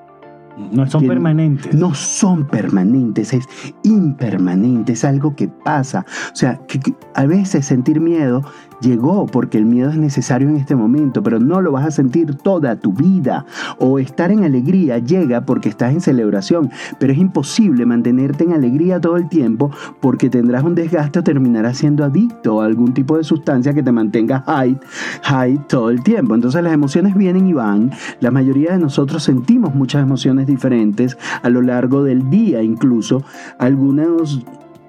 No 0.58 0.88
son 0.88 1.08
permanentes. 1.08 1.74
No 1.74 1.94
son 1.96 2.46
permanentes, 2.46 3.34
es 3.34 3.46
impermanente, 3.84 4.94
es 4.94 5.04
algo 5.04 5.36
que 5.36 5.48
pasa. 5.48 6.06
O 6.32 6.36
sea, 6.36 6.60
que, 6.68 6.80
a 7.16 7.26
veces 7.26 7.66
sentir 7.66 8.00
miedo 8.00 8.44
llegó 8.84 9.26
porque 9.26 9.58
el 9.58 9.66
miedo 9.66 9.90
es 9.90 9.98
necesario 9.98 10.50
en 10.50 10.58
este 10.58 10.76
momento, 10.76 11.24
pero 11.24 11.40
no 11.40 11.62
lo 11.62 11.72
vas 11.72 11.86
a 11.86 11.92
sentir 11.92 12.36
toda 12.36 12.76
tu 12.76 12.94
vida. 12.94 13.46
O 13.80 13.98
estar 13.98 14.32
en 14.32 14.44
alegría 14.44 15.00
llega 15.00 15.46
porque 15.46 15.70
estás 15.70 15.94
en 15.94 16.02
celebración, 16.02 16.70
pero 17.00 17.14
es 17.14 17.20
imposible 17.20 17.86
mantenerte 17.86 18.44
en 18.44 18.54
alegría 18.54 19.00
todo 19.00 19.18
el 19.18 19.30
tiempo 19.30 19.72
porque 20.02 20.30
tendrás 20.30 20.64
un 20.64 20.76
desgaste 20.76 21.20
o 21.20 21.24
terminarás 21.24 21.78
siendo 21.78 22.04
adicto 22.04 22.62
a 22.62 22.66
algún 22.66 22.94
tipo 22.94 23.18
de 23.18 23.24
sustancia 23.24 23.74
que 23.74 23.82
te 23.82 23.92
mantenga 23.92 24.44
high, 24.46 24.78
high 25.24 25.60
todo 25.68 25.90
el 25.90 26.04
tiempo. 26.04 26.36
Entonces 26.36 26.62
las 26.62 26.74
emociones 26.74 27.16
vienen 27.16 27.48
y 27.48 27.54
van. 27.54 27.92
La 28.20 28.32
mayoría 28.32 28.74
de 28.74 28.80
nosotros 28.80 29.24
sentimos 29.24 29.74
muchas 29.74 30.04
emociones 30.04 30.46
diferentes 30.46 31.18
a 31.42 31.50
lo 31.50 31.62
largo 31.62 32.04
del 32.04 32.30
día 32.30 32.62
incluso. 32.62 33.24
Algunos 33.58 34.44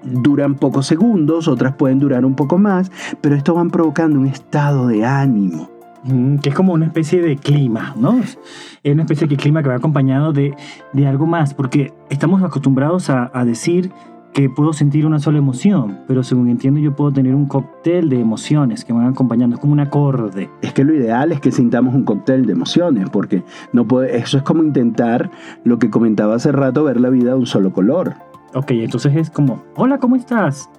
duran 0.05 0.55
pocos 0.55 0.87
segundos, 0.87 1.47
otras 1.47 1.75
pueden 1.75 1.99
durar 1.99 2.25
un 2.25 2.35
poco 2.35 2.57
más, 2.57 2.91
pero 3.21 3.35
esto 3.35 3.53
van 3.53 3.69
provocando 3.69 4.19
un 4.19 4.27
estado 4.27 4.87
de 4.87 5.05
ánimo. 5.05 5.69
Mm, 6.03 6.37
que 6.37 6.49
es 6.49 6.55
como 6.55 6.73
una 6.73 6.85
especie 6.85 7.19
de 7.21 7.35
clima, 7.35 7.95
¿no? 7.97 8.19
Es 8.19 8.37
una 8.85 9.03
especie 9.03 9.25
de 9.27 9.37
clima 9.37 9.63
que 9.63 9.69
va 9.69 9.75
acompañado 9.75 10.33
de, 10.33 10.55
de 10.93 11.07
algo 11.07 11.25
más, 11.25 11.55
porque 11.55 11.93
estamos 12.09 12.43
acostumbrados 12.43 13.09
a, 13.09 13.31
a 13.33 13.43
decir 13.43 13.91
que 14.35 14.49
puedo 14.49 14.73
sentir 14.73 15.05
una 15.05 15.17
sola 15.17 15.37
emoción, 15.37 15.99
pero 16.07 16.21
según 16.21 16.49
entiendo 16.49 16.81
yo 16.81 16.93
puedo 16.93 17.11
tener 17.13 17.33
un 17.33 17.45
cóctel 17.45 18.09
de 18.09 18.19
emociones 18.19 18.83
que 18.83 18.91
me 18.93 18.99
van 18.99 19.13
acompañando, 19.13 19.55
es 19.55 19.61
como 19.61 19.71
un 19.71 19.79
acorde. 19.79 20.49
Es 20.61 20.73
que 20.73 20.83
lo 20.83 20.93
ideal 20.93 21.31
es 21.31 21.39
que 21.39 21.53
sintamos 21.53 21.95
un 21.95 22.03
cóctel 22.03 22.45
de 22.45 22.51
emociones, 22.51 23.09
porque 23.09 23.43
no 23.71 23.87
puede, 23.87 24.17
eso 24.17 24.37
es 24.37 24.43
como 24.43 24.61
intentar 24.61 25.31
lo 25.63 25.79
que 25.79 25.89
comentaba 25.89 26.35
hace 26.35 26.51
rato, 26.51 26.83
ver 26.83 26.99
la 26.99 27.09
vida 27.09 27.29
de 27.29 27.37
un 27.37 27.45
solo 27.45 27.71
color. 27.71 28.15
Ok, 28.55 28.71
entonces 28.71 29.13
es 29.15 29.29
como, 29.29 29.61
hola, 29.75 29.97
¿cómo 29.97 30.15
estás? 30.15 30.69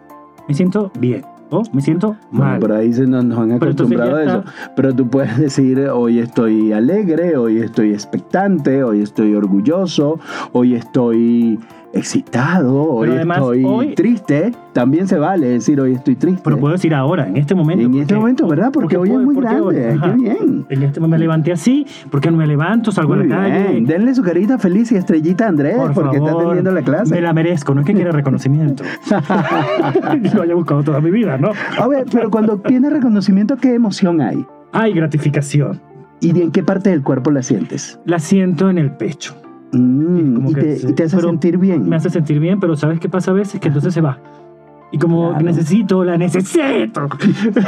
Me 0.48 0.54
siento 0.54 0.90
bien. 0.98 1.22
Oh, 1.50 1.62
me 1.72 1.80
siento 1.82 2.16
mal. 2.32 2.58
por 2.58 2.72
ahí 2.72 2.92
se 2.92 3.06
nos, 3.06 3.24
han 3.38 3.52
acostumbrado 3.52 4.16
a 4.16 4.24
eso. 4.24 4.44
Pero 4.74 4.94
tú 4.94 5.08
puedes 5.08 5.38
decir, 5.38 5.78
hoy 5.90 6.18
estoy 6.18 6.72
alegre, 6.72 7.36
hoy 7.36 7.58
estoy 7.58 7.92
expectante, 7.92 8.82
hoy 8.82 9.02
estoy 9.02 9.34
orgulloso, 9.34 10.18
hoy 10.52 10.74
estoy 10.74 11.60
excitado, 11.98 12.82
hoy 12.84 13.10
estoy 13.10 13.94
triste. 13.94 14.52
También 14.72 15.08
se 15.08 15.18
vale 15.18 15.48
decir 15.48 15.80
hoy 15.80 15.94
estoy 15.94 16.16
triste. 16.16 16.42
Pero 16.44 16.58
puedo 16.58 16.72
decir 16.72 16.94
ahora, 16.94 17.26
en 17.26 17.36
este 17.36 17.54
momento. 17.54 17.84
En 17.84 17.94
este 17.94 18.14
momento, 18.14 18.46
¿verdad? 18.46 18.70
Porque, 18.72 18.96
hoy 18.96 19.10
es 19.10 19.18
muy 19.18 19.34
grande. 19.36 19.98
Qué 20.02 20.08
bien. 20.10 20.66
En 20.68 20.82
este 20.82 21.00
momento 21.00 21.08
me 21.08 21.18
levanté 21.18 21.52
así, 21.52 21.86
porque 22.10 22.30
no 22.30 22.36
me 22.36 22.46
levanto, 22.46 22.92
salgo 22.92 23.14
a 23.14 23.18
la 23.18 23.28
calle. 23.28 23.80
Denle 23.82 24.14
su 24.14 24.22
carita 24.22 24.58
feliz 24.58 24.92
y 24.92 24.96
estrellita 24.96 25.46
a 25.46 25.48
Andrés, 25.48 25.76
porque 25.94 26.18
está 26.18 26.36
teniendo 26.36 26.72
la 26.72 26.82
clase. 26.82 27.14
Me 27.14 27.20
la 27.20 27.32
merezco, 27.32 27.74
no 27.74 27.80
es 27.80 27.86
que 27.86 27.94
quiera 27.94 28.12
reconocimiento. 28.16 28.84
Lo 30.34 30.42
haya 30.42 30.54
buscado 30.54 30.82
toda 30.82 31.00
mi 31.00 31.10
vida, 31.10 31.38
¿no? 31.38 31.50
A 31.78 31.88
ver, 31.88 32.06
pero 32.10 32.30
cuando 32.30 32.58
tiene 32.58 32.90
reconocimiento, 32.90 33.56
¿qué 33.56 33.74
emoción 33.74 34.20
hay? 34.20 34.44
Hay 34.72 34.92
gratificación. 34.92 35.80
¿Y 36.20 36.30
en 36.40 36.50
qué 36.50 36.62
parte 36.62 36.90
del 36.90 37.02
cuerpo 37.02 37.30
la 37.30 37.42
sientes? 37.42 38.00
La 38.04 38.18
siento 38.18 38.70
en 38.70 38.78
el 38.78 38.90
pecho. 38.90 39.36
Mm, 39.72 40.48
y, 40.48 40.54
te, 40.94 41.04
hace 41.04 41.20
sentir 41.20 41.58
bien. 41.58 41.88
Me 41.88 41.96
hace 41.96 42.10
sentir 42.10 42.38
bien, 42.40 42.60
pero 42.60 42.76
¿sabes 42.76 43.00
qué 43.00 43.08
pasa 43.08 43.30
a 43.30 43.34
veces? 43.34 43.60
Que 43.60 43.68
entonces 43.68 43.92
se 43.92 44.00
va. 44.00 44.18
Y 44.92 44.98
como 44.98 45.32
necesito, 45.40 46.04
la 46.04 46.16
necesito. 46.16 47.08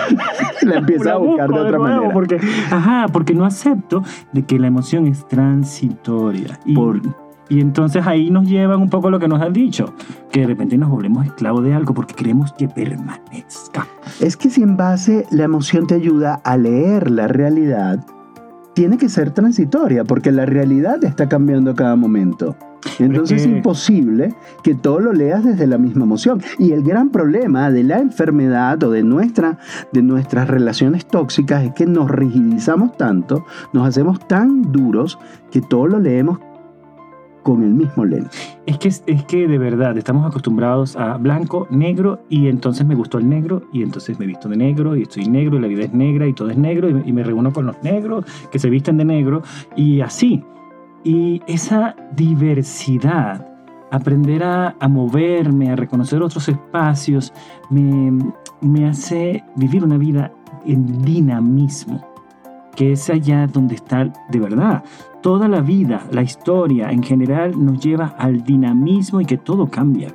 la 0.63 0.77
empieza 0.77 1.13
a 1.13 1.17
buscar 1.17 1.51
de 1.51 1.61
otra 1.61 1.79
manera. 1.79 2.13
Porque, 2.13 2.41
ajá, 2.71 3.07
porque 3.13 3.35
no 3.35 3.45
acepto 3.45 4.03
de 4.33 4.43
que 4.45 4.59
la 4.59 4.69
emoción 4.69 5.07
es 5.07 5.27
transitoria. 5.27 6.59
Y, 6.65 6.77
y 7.49 7.61
entonces 7.61 8.07
ahí 8.07 8.31
nos 8.31 8.49
llevan 8.49 8.81
un 8.81 8.89
poco 8.89 9.11
lo 9.11 9.19
que 9.19 9.27
nos 9.27 9.43
han 9.43 9.53
dicho, 9.53 9.95
que 10.31 10.41
de 10.41 10.47
repente 10.47 10.79
nos 10.79 10.91
volvemos 10.91 11.27
esclavos 11.27 11.65
de 11.65 11.75
algo 11.75 11.93
porque 11.93 12.15
queremos 12.15 12.53
que 12.53 12.69
permanezca. 12.69 13.87
Es 14.21 14.37
que 14.37 14.49
si 14.49 14.63
en 14.63 14.77
base 14.77 15.27
la 15.31 15.45
emoción 15.45 15.87
te 15.87 15.95
ayuda 15.95 16.41
a 16.45 16.57
leer 16.57 17.11
la 17.11 17.27
realidad, 17.27 18.05
tiene 18.79 18.97
que 18.97 19.09
ser 19.09 19.33
transitoria, 19.33 20.05
porque 20.05 20.31
la 20.31 20.47
realidad 20.47 21.03
está 21.03 21.29
cambiando 21.29 21.75
cada 21.75 21.97
momento. 21.97 22.55
Entonces 23.01 23.41
es 23.41 23.49
imposible 23.49 24.37
que 24.63 24.77
todo 24.77 25.01
lo 25.01 25.13
leas 25.13 25.43
desde 25.43 25.67
la 25.67 25.79
misma 25.79 26.05
emoción. 26.05 26.41
Y 26.61 26.71
el 26.71 26.85
gran 26.85 27.11
problema 27.11 27.73
de 27.73 27.83
la 27.83 27.99
enfermedad 27.99 28.81
o 28.85 28.93
de, 28.93 29.03
nuestra, 29.03 29.59
de 29.93 30.03
nuestras 30.03 30.47
relaciones 30.47 31.09
tóxicas 31.09 31.65
es 31.65 31.73
que 31.73 31.87
nos 31.87 32.09
rigidizamos 32.09 32.97
tanto, 32.97 33.45
nos 33.73 33.85
hacemos 33.85 34.21
tan 34.29 34.71
duros 34.71 35.19
que 35.51 35.61
todo 35.61 35.89
lo 35.89 35.99
leemos 35.99 36.39
con 37.43 37.63
el 37.63 37.71
mismo 37.71 38.05
lente. 38.05 38.31
Es 38.67 38.79
que, 38.79 38.89
es 38.89 39.25
que 39.25 39.49
de 39.49 39.59
verdad 39.59 39.97
estamos 39.97 40.27
acostumbrados 40.27 40.97
a 40.97 41.17
blanco, 41.17 41.67
negro 41.71 42.21
y 42.29 42.49
entonces 42.49 42.87
me 42.87 42.95
gustó 42.95 43.19
el 43.19 43.29
negro 43.29 43.63
y 43.73 43.83
entonces 43.83 44.19
me 44.19 44.27
visto 44.27 44.49
de 44.49 44.57
negro 44.57 44.97
y 44.97 45.03
estoy 45.03 45.27
negro 45.27 45.57
y 45.57 45.61
la 45.61 45.69
vida 45.69 45.85
es 45.85 45.93
negra 45.93 46.27
y 46.27 46.33
todo 46.33 46.51
es 46.51 46.57
negro 46.57 46.89
y, 46.89 47.13
me 47.13 47.23
reúno 47.23 47.53
con 47.53 47.67
los 47.67 47.83
negros 47.83 48.25
que 48.53 48.59
se 48.59 48.71
visten 48.71 48.97
de 48.97 49.05
negro 49.05 49.43
y 49.77 50.01
así. 50.01 50.43
Y 51.05 51.41
esa 51.47 51.97
diversidad, 52.15 53.47
aprender 53.91 54.45
a, 54.45 54.77
a 54.79 54.89
moverme, 54.89 55.71
a 55.71 55.77
reconocer 55.77 56.23
otros 56.23 56.49
espacios, 56.49 57.33
me, 57.71 58.13
me 58.61 58.89
hace 58.89 59.43
vivir 59.57 59.85
una 59.85 59.97
vida 59.97 60.33
en 60.67 61.03
dinamismo 61.03 62.08
que 62.79 62.93
es 62.93 63.11
allá 63.11 63.49
donde 63.49 63.75
está 63.75 64.13
de 64.31 64.39
verdad. 64.39 64.85
Toda 65.21 65.49
la 65.49 65.63
vida, 65.63 66.07
la 66.13 66.23
historia 66.23 66.93
en 66.93 67.03
general 67.03 67.53
nos 67.57 67.81
lleva 67.81 68.15
al 68.17 68.45
dinamismo 68.45 69.21
y 69.21 69.25
que 69.25 69.37
todo 69.37 69.67
cambia. 69.67 70.15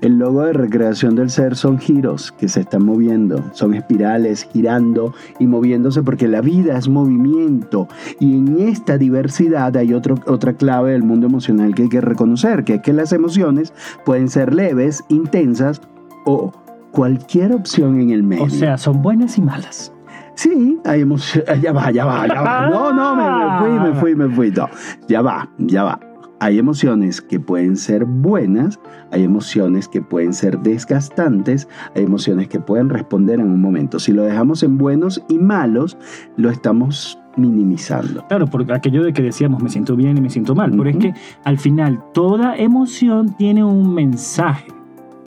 El 0.00 0.18
logo 0.18 0.42
de 0.42 0.52
recreación 0.52 1.14
del 1.14 1.30
ser 1.30 1.54
son 1.54 1.78
giros 1.78 2.32
que 2.32 2.48
se 2.48 2.62
están 2.62 2.84
moviendo, 2.84 3.44
son 3.52 3.74
espirales 3.74 4.48
girando 4.52 5.14
y 5.38 5.46
moviéndose 5.46 6.02
porque 6.02 6.26
la 6.26 6.40
vida 6.40 6.76
es 6.76 6.88
movimiento 6.88 7.86
y 8.18 8.38
en 8.38 8.58
esta 8.58 8.98
diversidad 8.98 9.76
hay 9.76 9.94
otro, 9.94 10.16
otra 10.26 10.54
clave 10.54 10.90
del 10.90 11.04
mundo 11.04 11.28
emocional 11.28 11.76
que 11.76 11.84
hay 11.84 11.88
que 11.90 12.00
reconocer, 12.00 12.64
que 12.64 12.74
es 12.74 12.80
que 12.80 12.92
las 12.92 13.12
emociones 13.12 13.72
pueden 14.04 14.28
ser 14.28 14.52
leves, 14.52 15.04
intensas 15.10 15.80
o 16.24 16.50
cualquier 16.90 17.52
opción 17.52 18.00
en 18.00 18.10
el 18.10 18.24
medio. 18.24 18.42
O 18.42 18.50
sea, 18.50 18.78
son 18.78 19.00
buenas 19.00 19.38
y 19.38 19.42
malas. 19.42 19.92
Sí, 20.40 20.78
hay 20.86 21.02
emoción. 21.02 21.44
Ya 21.60 21.70
va, 21.70 21.90
ya 21.90 22.06
va, 22.06 22.26
ya 22.26 22.40
va. 22.40 22.70
No, 22.70 22.94
no, 22.94 23.14
me, 23.14 23.58
fui, 23.60 23.78
me 23.78 24.00
fui, 24.00 24.14
me 24.14 24.34
fui. 24.34 24.50
No, 24.50 24.70
ya 25.06 25.20
va, 25.20 25.46
ya 25.58 25.84
va. 25.84 26.00
Hay 26.40 26.58
emociones 26.58 27.20
que 27.20 27.38
pueden 27.38 27.76
ser 27.76 28.06
buenas, 28.06 28.80
hay 29.12 29.24
emociones 29.24 29.86
que 29.86 30.00
pueden 30.00 30.32
ser 30.32 30.58
desgastantes, 30.60 31.68
hay 31.94 32.04
emociones 32.04 32.48
que 32.48 32.58
pueden 32.58 32.88
responder 32.88 33.38
en 33.38 33.48
un 33.48 33.60
momento. 33.60 33.98
Si 33.98 34.12
lo 34.12 34.22
dejamos 34.22 34.62
en 34.62 34.78
buenos 34.78 35.22
y 35.28 35.36
malos, 35.36 35.98
lo 36.38 36.48
estamos 36.48 37.18
minimizando. 37.36 38.26
Claro, 38.28 38.46
por 38.46 38.72
aquello 38.72 39.04
de 39.04 39.12
que 39.12 39.20
decíamos 39.20 39.62
me 39.62 39.68
siento 39.68 39.94
bien 39.94 40.16
y 40.16 40.22
me 40.22 40.30
siento 40.30 40.54
mal, 40.54 40.70
pero 40.70 40.88
es 40.88 40.96
que 40.96 41.12
al 41.44 41.58
final 41.58 42.02
toda 42.14 42.56
emoción 42.56 43.36
tiene 43.36 43.62
un 43.62 43.92
mensaje, 43.92 44.68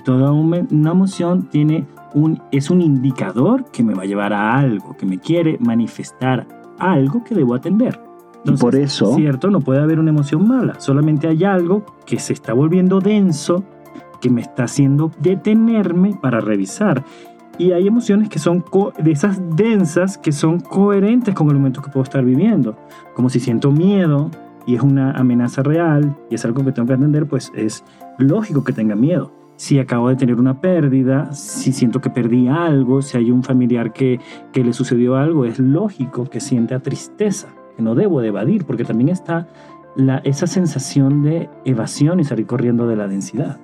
toda 0.04 0.32
una 0.32 0.65
emoción 0.91 1.47
tiene 1.49 1.86
es 2.52 2.69
un 2.69 2.82
indicador 2.82 3.65
que 3.71 3.84
me 3.84 3.93
va 3.93 4.04
a 4.04 4.06
llevar 4.06 4.34
a 4.34 4.58
algo, 4.58 4.95
que 4.95 5.06
me 5.06 5.19
quiere 5.19 5.58
manifestar 5.60 6.47
algo 6.80 7.23
que 7.23 7.36
debo 7.36 7.56
atender. 7.56 7.99
por 8.60 8.76
eso... 8.76 9.15
Cierto, 9.15 9.49
no 9.49 9.60
puede 9.60 9.82
haber 9.82 9.99
una 9.99 10.12
emoción 10.12 10.47
mala, 10.47 10.80
solamente 10.80 11.28
hay 11.28 11.43
algo 11.43 11.86
que 12.06 12.19
se 12.19 12.34
está 12.34 12.54
volviendo 12.54 12.99
denso, 12.99 13.63
que 14.21 14.30
me 14.30 14.41
está 14.41 14.65
haciendo 14.65 15.12
detenerme 15.19 16.17
para 16.21 16.39
revisar. 16.39 17.04
Y 17.58 17.71
hay 17.71 17.88
emociones 17.88 18.30
que 18.30 18.39
son 18.39 18.63
de 18.97 19.12
esas 19.12 19.39
densas 19.56 20.17
que 20.17 20.32
son 20.32 20.60
coherentes 20.60 21.36
con 21.36 21.49
el 21.49 21.56
momento 21.56 21.82
que 21.82 21.91
puedo 21.91 22.04
estar 22.04 22.23
viviendo. 22.26 22.76
Como 23.15 23.30
si 23.30 23.39
siento 23.39 23.71
miedo 23.71 24.32
y 24.65 24.76
es 24.76 24.82
una 24.82 25.12
amenaza 25.12 25.62
real 25.62 26.15
y 26.32 26.36
es 26.36 26.45
algo 26.45 26.63
que 26.65 26.71
tengo 26.71 26.88
que 26.88 26.93
entender, 26.93 27.28
pues 27.28 27.52
es 27.56 27.84
lógico 28.17 28.63
que 28.63 28.73
tenga 28.73 28.95
miedo. 28.95 29.42
Si 29.56 29.80
acabo 29.80 30.10
de 30.10 30.16
tener 30.16 30.39
una 30.39 30.60
pérdida, 30.60 31.32
si 31.34 31.72
siento 31.72 32.02
que 32.02 32.10
perdí 32.10 32.48
algo, 32.48 33.02
si 33.02 33.18
hay 33.18 33.32
un 33.32 33.44
familiar 33.44 33.94
que, 33.94 34.20
que 34.52 34.63
le 34.63 34.74
sucedió 34.74 35.16
algo, 35.16 35.46
es 35.46 35.60
lógico 35.60 36.26
que 36.26 36.39
sienta 36.39 36.80
tristeza, 36.80 37.50
que 37.76 37.84
no 37.84 37.96
debo 37.96 38.22
de 38.22 38.30
evadir, 38.30 38.66
porque 38.66 38.84
también 38.84 39.10
está 39.10 39.48
la, 39.96 40.18
esa 40.20 40.48
sensación 40.48 41.22
de 41.24 41.50
evasión 41.66 42.20
y 42.20 42.24
salir 42.24 42.46
corriendo 42.46 42.88
de 42.88 42.96
la 42.96 43.08
densidad. 43.08 43.60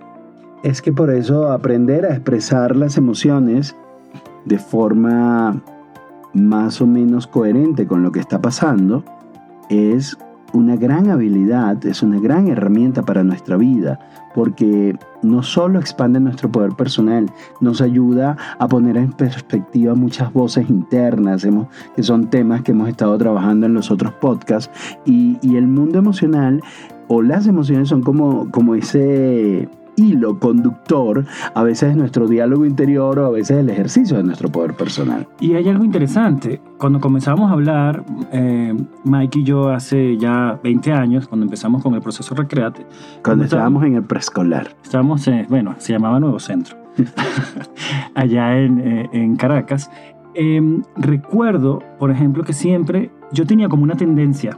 Es 0.63 0.81
que 0.81 0.91
por 0.91 1.09
eso 1.09 1.51
aprender 1.51 2.05
a 2.05 2.09
expresar 2.09 2.75
las 2.75 2.97
emociones 2.97 3.75
de 4.45 4.59
forma 4.59 5.61
más 6.33 6.81
o 6.81 6.87
menos 6.87 7.27
coherente 7.27 7.87
con 7.87 8.03
lo 8.03 8.11
que 8.11 8.19
está 8.19 8.41
pasando 8.41 9.03
es 9.69 10.17
una 10.53 10.75
gran 10.75 11.09
habilidad, 11.09 11.85
es 11.85 12.01
una 12.03 12.19
gran 12.19 12.47
herramienta 12.47 13.03
para 13.03 13.23
nuestra 13.23 13.57
vida, 13.57 13.99
porque 14.33 14.97
no 15.21 15.43
solo 15.43 15.79
expande 15.79 16.19
nuestro 16.19 16.51
poder 16.51 16.71
personal, 16.71 17.31
nos 17.61 17.81
ayuda 17.81 18.37
a 18.57 18.67
poner 18.67 18.97
en 18.97 19.11
perspectiva 19.11 19.95
muchas 19.95 20.31
voces 20.33 20.69
internas, 20.69 21.47
que 21.95 22.03
son 22.03 22.29
temas 22.29 22.61
que 22.61 22.71
hemos 22.71 22.89
estado 22.89 23.17
trabajando 23.17 23.65
en 23.65 23.73
los 23.73 23.91
otros 23.91 24.13
podcasts, 24.13 24.71
y, 25.05 25.37
y 25.41 25.55
el 25.55 25.67
mundo 25.67 25.99
emocional 25.99 26.61
o 27.07 27.23
las 27.23 27.47
emociones 27.47 27.89
son 27.89 28.03
como, 28.03 28.51
como 28.51 28.75
ese 28.75 29.67
hilo 29.99 30.39
conductor 30.39 31.25
a 31.53 31.63
veces 31.63 31.91
es 31.91 31.97
nuestro 31.97 32.27
diálogo 32.27 32.65
interior 32.65 33.19
o 33.19 33.25
a 33.25 33.29
veces 33.29 33.57
el 33.57 33.69
ejercicio 33.69 34.17
de 34.17 34.23
nuestro 34.23 34.49
poder 34.49 34.73
personal. 34.75 35.27
Y 35.39 35.53
hay 35.53 35.67
algo 35.69 35.83
interesante. 35.83 36.61
Cuando 36.77 36.99
comenzamos 36.99 37.49
a 37.49 37.53
hablar, 37.53 38.03
eh, 38.31 38.75
Mike 39.03 39.39
y 39.39 39.43
yo 39.43 39.69
hace 39.69 40.17
ya 40.17 40.59
20 40.63 40.91
años, 40.93 41.27
cuando 41.27 41.45
empezamos 41.45 41.83
con 41.83 41.93
el 41.93 42.01
proceso 42.01 42.35
Recreate. 42.35 42.85
Cuando 43.23 43.43
estábamos 43.43 43.83
en 43.83 43.95
el 43.95 44.03
preescolar. 44.03 44.75
Estábamos, 44.83 45.29
bueno, 45.49 45.75
se 45.77 45.93
llamaba 45.93 46.19
Nuevo 46.19 46.39
Centro, 46.39 46.77
allá 48.15 48.57
en, 48.59 48.79
eh, 48.79 49.09
en 49.11 49.35
Caracas. 49.35 49.91
Em, 50.35 50.83
recuerdo, 50.95 51.79
por 51.97 52.11
ejemplo, 52.11 52.43
que 52.43 52.53
siempre 52.53 53.11
yo 53.31 53.45
tenía 53.45 53.67
como 53.67 53.83
una 53.83 53.95
tendencia. 53.95 54.57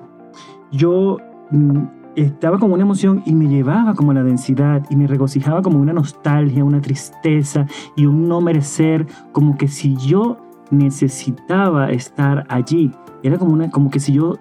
Yo 0.72 1.18
mm, 1.52 2.01
estaba 2.16 2.60
como 2.60 2.74
una 2.74 2.84
emoción 2.84 3.24
y 3.26 3.34
me 3.34 3.48
llevaba 3.48 3.94
como 3.94 4.14
la 4.14 4.24
densidad 4.24 4.86
y 4.90 4.96
me 4.96 5.08
regocijaba 5.08 5.62
como 5.62 5.80
una 5.80 5.94
nostalgia, 5.94 6.64
una 6.64 6.82
tristeza 6.82 7.66
y 7.96 8.06
un 8.06 8.28
no 8.28 8.42
merecer, 8.42 9.08
como 9.32 9.58
que 9.58 9.68
si 9.68 9.96
yo 9.98 10.38
necesitaba 10.72 11.92
estar 11.92 12.46
allí, 12.50 12.92
era 13.24 13.38
como, 13.38 13.54
una, 13.54 13.70
como 13.70 13.90
que 13.90 14.00
si 14.00 14.14
yo 14.14 14.38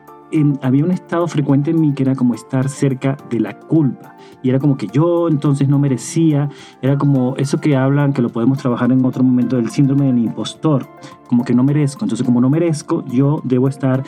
había 0.63 0.85
un 0.85 0.91
estado 0.91 1.27
frecuente 1.27 1.71
en 1.71 1.81
mí 1.81 1.93
que 1.93 2.05
era 2.05 2.15
como 2.15 2.35
estar 2.35 2.69
cerca 2.69 3.17
de 3.31 3.41
la 3.41 3.59
culpa. 3.59 4.17
Y 4.43 4.51
era 4.51 4.59
como 4.59 4.77
que 4.77 4.87
yo 4.87 5.29
entonces 5.29 5.69
no 5.69 5.79
merecía, 5.79 6.49
era 6.81 6.97
como 6.97 7.35
eso 7.37 7.61
que 7.61 7.77
hablan, 7.77 8.13
que 8.13 8.23
lo 8.23 8.31
podemos 8.31 8.59
trabajar 8.59 8.93
en 8.93 9.05
otro 9.05 9.23
momento, 9.23 9.57
del 9.57 9.71
síndrome 9.71 10.07
del 10.07 10.19
impostor, 10.19 10.87
como 11.29 11.45
que 11.45 11.55
no 11.55 11.65
merezco. 11.65 12.05
Entonces 12.05 12.25
como 12.25 12.41
no 12.41 12.49
merezco, 12.49 13.05
yo 13.07 13.41
debo 13.45 13.69
estar 13.69 14.03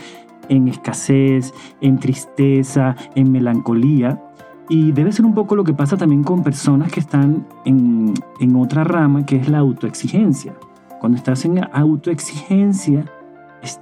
en 0.49 0.69
escasez, 0.69 1.53
en 1.81 1.99
tristeza, 1.99 2.97
en 3.15 3.33
melancolía. 3.33 4.23
Y 4.69 4.93
debe 4.93 5.13
ser 5.13 5.27
un 5.27 5.35
poco 5.35 5.57
lo 5.57 5.65
que 5.65 5.75
pasa 5.75 5.97
también 5.97 6.23
con 6.23 6.43
personas 6.43 6.91
que 6.91 7.01
están 7.01 7.47
en, 7.65 8.15
en 8.41 8.57
otra 8.57 8.85
rama, 8.85 9.27
que 9.27 9.37
es 9.37 9.49
la 9.49 9.59
autoexigencia. 9.59 10.55
Cuando 11.01 11.19
estás 11.19 11.45
en 11.45 11.61
autoexigencia, 11.73 13.05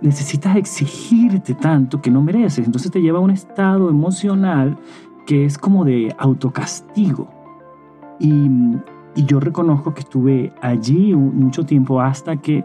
necesitas 0.00 0.56
exigirte 0.56 1.54
tanto 1.54 2.00
que 2.00 2.10
no 2.10 2.22
mereces. 2.22 2.66
Entonces 2.66 2.90
te 2.90 3.00
lleva 3.00 3.18
a 3.18 3.22
un 3.22 3.30
estado 3.30 3.88
emocional 3.88 4.78
que 5.26 5.44
es 5.44 5.58
como 5.58 5.84
de 5.84 6.14
autocastigo. 6.18 7.28
Y, 8.18 8.48
y 9.14 9.24
yo 9.24 9.40
reconozco 9.40 9.94
que 9.94 10.00
estuve 10.00 10.52
allí 10.60 11.14
mucho 11.14 11.64
tiempo 11.64 12.00
hasta 12.00 12.36
que 12.36 12.64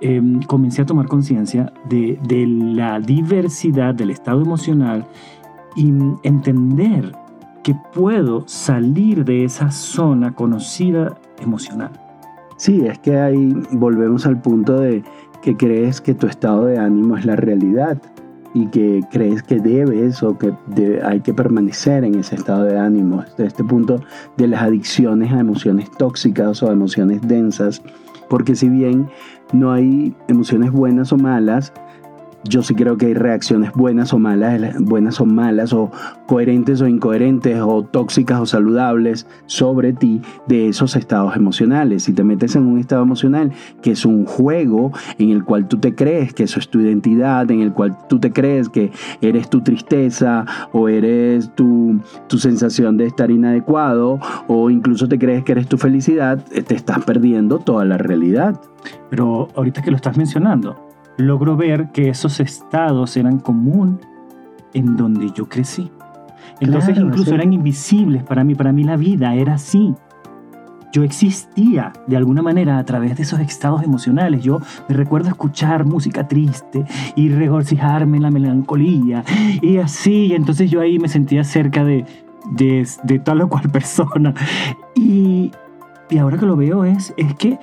Em, 0.00 0.42
comencé 0.42 0.82
a 0.82 0.86
tomar 0.86 1.08
conciencia 1.08 1.72
de, 1.88 2.18
la 2.46 3.00
diversidad 3.00 3.94
del 3.94 4.10
estado 4.10 4.42
emocional 4.42 5.06
y 5.74 5.90
entender 6.22 7.12
que 7.62 7.74
puedo 7.94 8.46
salir 8.46 9.24
de 9.24 9.44
esa 9.44 9.70
zona 9.70 10.34
conocida 10.34 11.16
emocional. 11.40 11.90
Sí, 12.58 12.82
es 12.86 12.98
que 12.98 13.18
ahí 13.18 13.54
volvemos 13.72 14.26
al 14.26 14.40
punto 14.40 14.78
de 14.78 15.02
que 15.40 15.56
crees 15.56 16.02
que 16.02 16.14
tu 16.14 16.26
estado 16.26 16.66
de 16.66 16.78
ánimo 16.78 17.16
es 17.16 17.24
la 17.24 17.36
realidad 17.36 18.00
y 18.52 18.66
que 18.66 19.00
crees 19.10 19.42
que 19.42 19.60
debes 19.60 20.22
o 20.22 20.36
que 20.36 20.52
hay 21.04 21.20
que 21.20 21.32
permanecer 21.32 22.04
en 22.04 22.16
ese 22.16 22.34
estado 22.34 22.64
de 22.64 22.78
ánimo. 22.78 23.22
Desde 23.30 23.46
este 23.46 23.64
punto 23.64 24.00
de 24.36 24.46
las 24.46 24.62
adicciones 24.62 25.32
a 25.32 25.40
emociones 25.40 25.90
tóxicas 25.90 26.62
o 26.62 26.68
a 26.68 26.72
emociones 26.72 27.20
densas, 27.22 27.82
porque 28.28 28.54
si 28.54 28.68
bien 28.68 29.08
no 29.52 29.72
hay 29.72 30.14
emociones 30.28 30.72
buenas 30.72 31.12
o 31.12 31.16
malas, 31.16 31.72
yo 32.48 32.62
sí 32.62 32.74
creo 32.74 32.96
que 32.96 33.06
hay 33.06 33.14
reacciones 33.14 33.72
buenas 33.72 34.12
o 34.12 34.18
malas, 34.18 34.74
buenas 34.80 35.20
o 35.20 35.26
malas, 35.26 35.72
o 35.72 35.90
coherentes 36.26 36.80
o 36.80 36.86
incoherentes, 36.86 37.60
o 37.60 37.82
tóxicas 37.82 38.40
o 38.40 38.46
saludables 38.46 39.26
sobre 39.46 39.92
ti 39.92 40.20
de 40.46 40.68
esos 40.68 40.96
estados 40.96 41.36
emocionales. 41.36 42.04
Si 42.04 42.12
te 42.12 42.24
metes 42.24 42.56
en 42.56 42.66
un 42.66 42.78
estado 42.78 43.02
emocional 43.02 43.52
que 43.82 43.92
es 43.92 44.04
un 44.04 44.26
juego 44.26 44.92
en 45.18 45.30
el 45.30 45.44
cual 45.44 45.68
tú 45.68 45.78
te 45.78 45.94
crees 45.94 46.34
que 46.34 46.44
eso 46.44 46.58
es 46.58 46.68
tu 46.68 46.80
identidad, 46.80 47.50
en 47.50 47.60
el 47.60 47.72
cual 47.72 47.96
tú 48.08 48.18
te 48.18 48.32
crees 48.32 48.68
que 48.68 48.90
eres 49.20 49.48
tu 49.48 49.62
tristeza 49.62 50.44
o 50.72 50.88
eres 50.88 51.54
tu, 51.54 52.00
tu 52.28 52.38
sensación 52.38 52.96
de 52.96 53.06
estar 53.06 53.30
inadecuado, 53.30 54.18
o 54.48 54.70
incluso 54.70 55.08
te 55.08 55.18
crees 55.18 55.44
que 55.44 55.52
eres 55.52 55.68
tu 55.68 55.78
felicidad, 55.78 56.44
eh, 56.52 56.62
te 56.62 56.74
estás 56.74 57.04
perdiendo 57.04 57.58
toda 57.58 57.84
la 57.84 57.98
realidad. 57.98 58.60
Pero 59.10 59.48
ahorita 59.56 59.82
que 59.82 59.90
lo 59.90 59.96
estás 59.96 60.16
mencionando, 60.16 60.85
logro 61.16 61.56
ver 61.56 61.90
que 61.92 62.08
esos 62.08 62.40
estados 62.40 63.16
eran 63.16 63.38
común 63.38 64.00
en 64.74 64.96
donde 64.96 65.30
yo 65.32 65.48
crecí. 65.48 65.90
Entonces 66.60 66.96
incluso 66.98 67.34
eran 67.34 67.52
invisibles 67.52 68.22
para 68.22 68.44
mí, 68.44 68.54
para 68.54 68.72
mí 68.72 68.84
la 68.84 68.96
vida 68.96 69.34
era 69.34 69.54
así. 69.54 69.94
Yo 70.92 71.02
existía 71.02 71.92
de 72.06 72.16
alguna 72.16 72.40
manera 72.40 72.78
a 72.78 72.84
través 72.84 73.16
de 73.16 73.24
esos 73.24 73.40
estados 73.40 73.82
emocionales. 73.82 74.42
Yo 74.42 74.60
me 74.88 74.94
recuerdo 74.94 75.28
escuchar 75.28 75.84
música 75.84 76.26
triste 76.26 76.84
y 77.16 77.28
regocijarme 77.28 78.16
en 78.16 78.22
la 78.22 78.30
melancolía 78.30 79.22
y 79.60 79.76
así. 79.78 80.32
Entonces 80.34 80.70
yo 80.70 80.80
ahí 80.80 80.98
me 80.98 81.08
sentía 81.08 81.44
cerca 81.44 81.84
de, 81.84 82.06
de, 82.52 82.88
de 83.02 83.18
tal 83.18 83.42
o 83.42 83.48
cual 83.48 83.68
persona. 83.72 84.32
Y, 84.94 85.50
y 86.08 86.18
ahora 86.18 86.38
que 86.38 86.46
lo 86.46 86.56
veo 86.56 86.84
es, 86.84 87.12
es 87.18 87.34
que 87.34 87.58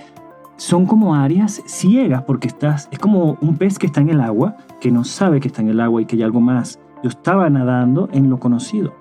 son 0.64 0.86
como 0.86 1.14
áreas 1.14 1.62
ciegas 1.66 2.24
porque 2.24 2.48
estás, 2.48 2.88
es 2.90 2.98
como 2.98 3.38
un 3.42 3.58
pez 3.58 3.78
que 3.78 3.86
está 3.86 4.00
en 4.00 4.10
el 4.10 4.22
agua, 4.22 4.56
que 4.80 4.92
no 4.92 5.04
sabe 5.04 5.42
que 5.42 5.50
está 5.50 5.62
en 5.62 5.68
el 5.68 5.82
agua 5.82 6.02
y 6.02 6.06
que 6.06 6.16
hay 6.16 6.24
algo 6.24 6.40
más. 6.40 6.80
Yo 7.04 7.10
estaba 7.10 7.50
nadando 7.50 8.08
en 8.14 8.30
lo 8.30 8.40
conocido. 8.40 8.94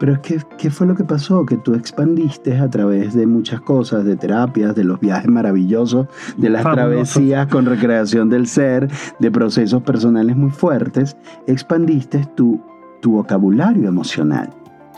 Pero 0.00 0.14
es 0.14 0.18
que, 0.18 0.40
¿qué 0.58 0.68
fue 0.68 0.84
lo 0.84 0.96
que 0.96 1.04
pasó? 1.04 1.46
Que 1.46 1.58
tú 1.58 1.74
expandiste 1.74 2.58
a 2.58 2.68
través 2.68 3.14
de 3.14 3.24
muchas 3.24 3.60
cosas, 3.60 4.04
de 4.04 4.16
terapias, 4.16 4.74
de 4.74 4.82
los 4.82 4.98
viajes 4.98 5.28
maravillosos, 5.28 6.08
de 6.38 6.50
las 6.50 6.64
travesías 6.64 7.46
con 7.46 7.66
recreación 7.66 8.28
del 8.28 8.48
ser, 8.48 8.90
de 9.20 9.30
procesos 9.30 9.84
personales 9.84 10.36
muy 10.36 10.50
fuertes, 10.50 11.16
expandiste 11.46 12.26
tu, 12.34 12.60
tu 13.00 13.12
vocabulario 13.12 13.88
emocional. 13.88 14.50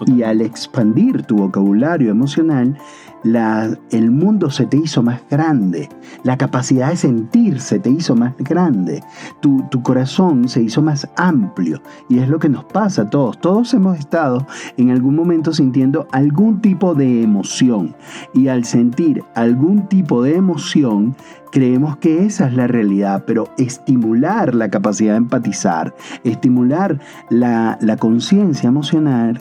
Y 0.07 0.23
al 0.23 0.40
expandir 0.40 1.23
tu 1.25 1.37
vocabulario 1.37 2.11
emocional, 2.11 2.79
el 3.24 4.11
mundo 4.11 4.50
se 4.50 4.66
te 4.66 4.76
hizo 4.76 5.02
más 5.02 5.20
grande, 5.31 5.88
la 6.22 6.37
capacidad 6.37 6.90
de 6.90 6.96
sentir 6.96 7.61
se 7.61 7.78
te 7.78 7.90
hizo 7.90 8.14
más 8.14 8.35
grande, 8.38 9.02
tu, 9.40 9.62
tu 9.70 9.83
corazón 9.83 10.48
se 10.48 10.62
hizo 10.62 10.83
más 10.83 11.09
amplio. 11.16 11.83
Y 12.09 12.18
es 12.18 12.28
lo 12.28 12.38
que 12.38 12.48
nos 12.48 12.64
pasa 12.64 13.02
a 13.02 13.11
todos. 13.11 13.38
Todos 13.40 13.74
hemos 13.74 13.98
estado 13.98 14.46
en 14.76 14.90
algún 14.90 15.16
momento 15.16 15.52
sintiendo 15.52 16.07
algún 16.12 16.61
tipo 16.61 16.94
de 16.94 17.22
emoción. 17.22 17.94
Y 18.35 18.48
al 18.48 18.64
sentir 18.64 19.24
algún 19.35 19.88
tipo 19.88 20.22
de 20.22 20.37
emoción, 20.37 21.16
creemos 21.50 21.96
que 21.98 22.24
esa 22.24 22.46
es 22.46 22.54
la 22.54 22.66
realidad, 22.66 23.24
pero 23.26 23.48
estimular 23.59 24.54
la 24.54 24.68
capacidad 24.68 25.12
de 25.12 25.18
empatizar, 25.18 25.94
estimular 26.24 27.00
la, 27.31 27.78
la 27.81 27.96
conciencia 27.96 28.68
emocional 28.68 29.40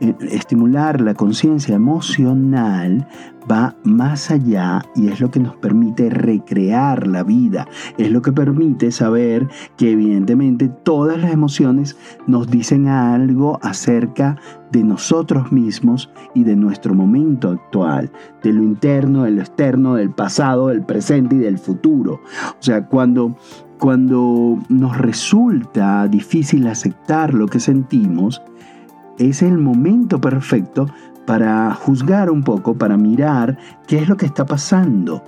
estimular 0.00 1.00
la 1.00 1.14
conciencia 1.14 1.74
emocional 1.74 3.06
va 3.50 3.76
más 3.84 4.30
allá 4.30 4.82
y 4.96 5.08
es 5.08 5.20
lo 5.20 5.30
que 5.30 5.40
nos 5.40 5.54
permite 5.56 6.10
recrear 6.10 7.06
la 7.06 7.22
vida, 7.22 7.68
es 7.98 8.10
lo 8.10 8.22
que 8.22 8.32
permite 8.32 8.90
saber 8.90 9.48
que 9.76 9.92
evidentemente 9.92 10.68
todas 10.68 11.20
las 11.20 11.32
emociones 11.32 11.96
nos 12.26 12.50
dicen 12.50 12.88
algo 12.88 13.58
acerca 13.62 14.36
de 14.72 14.82
nosotros 14.82 15.52
mismos 15.52 16.10
y 16.34 16.44
de 16.44 16.56
nuestro 16.56 16.94
momento 16.94 17.50
actual, 17.50 18.10
de 18.42 18.52
lo 18.52 18.62
interno, 18.62 19.24
de 19.24 19.32
lo 19.32 19.40
externo, 19.42 19.94
del 19.94 20.10
pasado, 20.10 20.68
del 20.68 20.82
presente 20.82 21.36
y 21.36 21.40
del 21.40 21.58
futuro. 21.58 22.20
O 22.58 22.62
sea, 22.62 22.86
cuando 22.86 23.36
cuando 23.78 24.58
nos 24.68 24.96
resulta 24.96 26.06
difícil 26.08 26.66
aceptar 26.68 27.34
lo 27.34 27.48
que 27.48 27.60
sentimos, 27.60 28.40
es 29.18 29.42
el 29.42 29.58
momento 29.58 30.20
perfecto 30.20 30.86
para 31.26 31.72
juzgar 31.74 32.30
un 32.30 32.42
poco, 32.42 32.74
para 32.74 32.96
mirar 32.96 33.58
qué 33.86 33.98
es 33.98 34.08
lo 34.08 34.16
que 34.16 34.26
está 34.26 34.44
pasando 34.44 35.22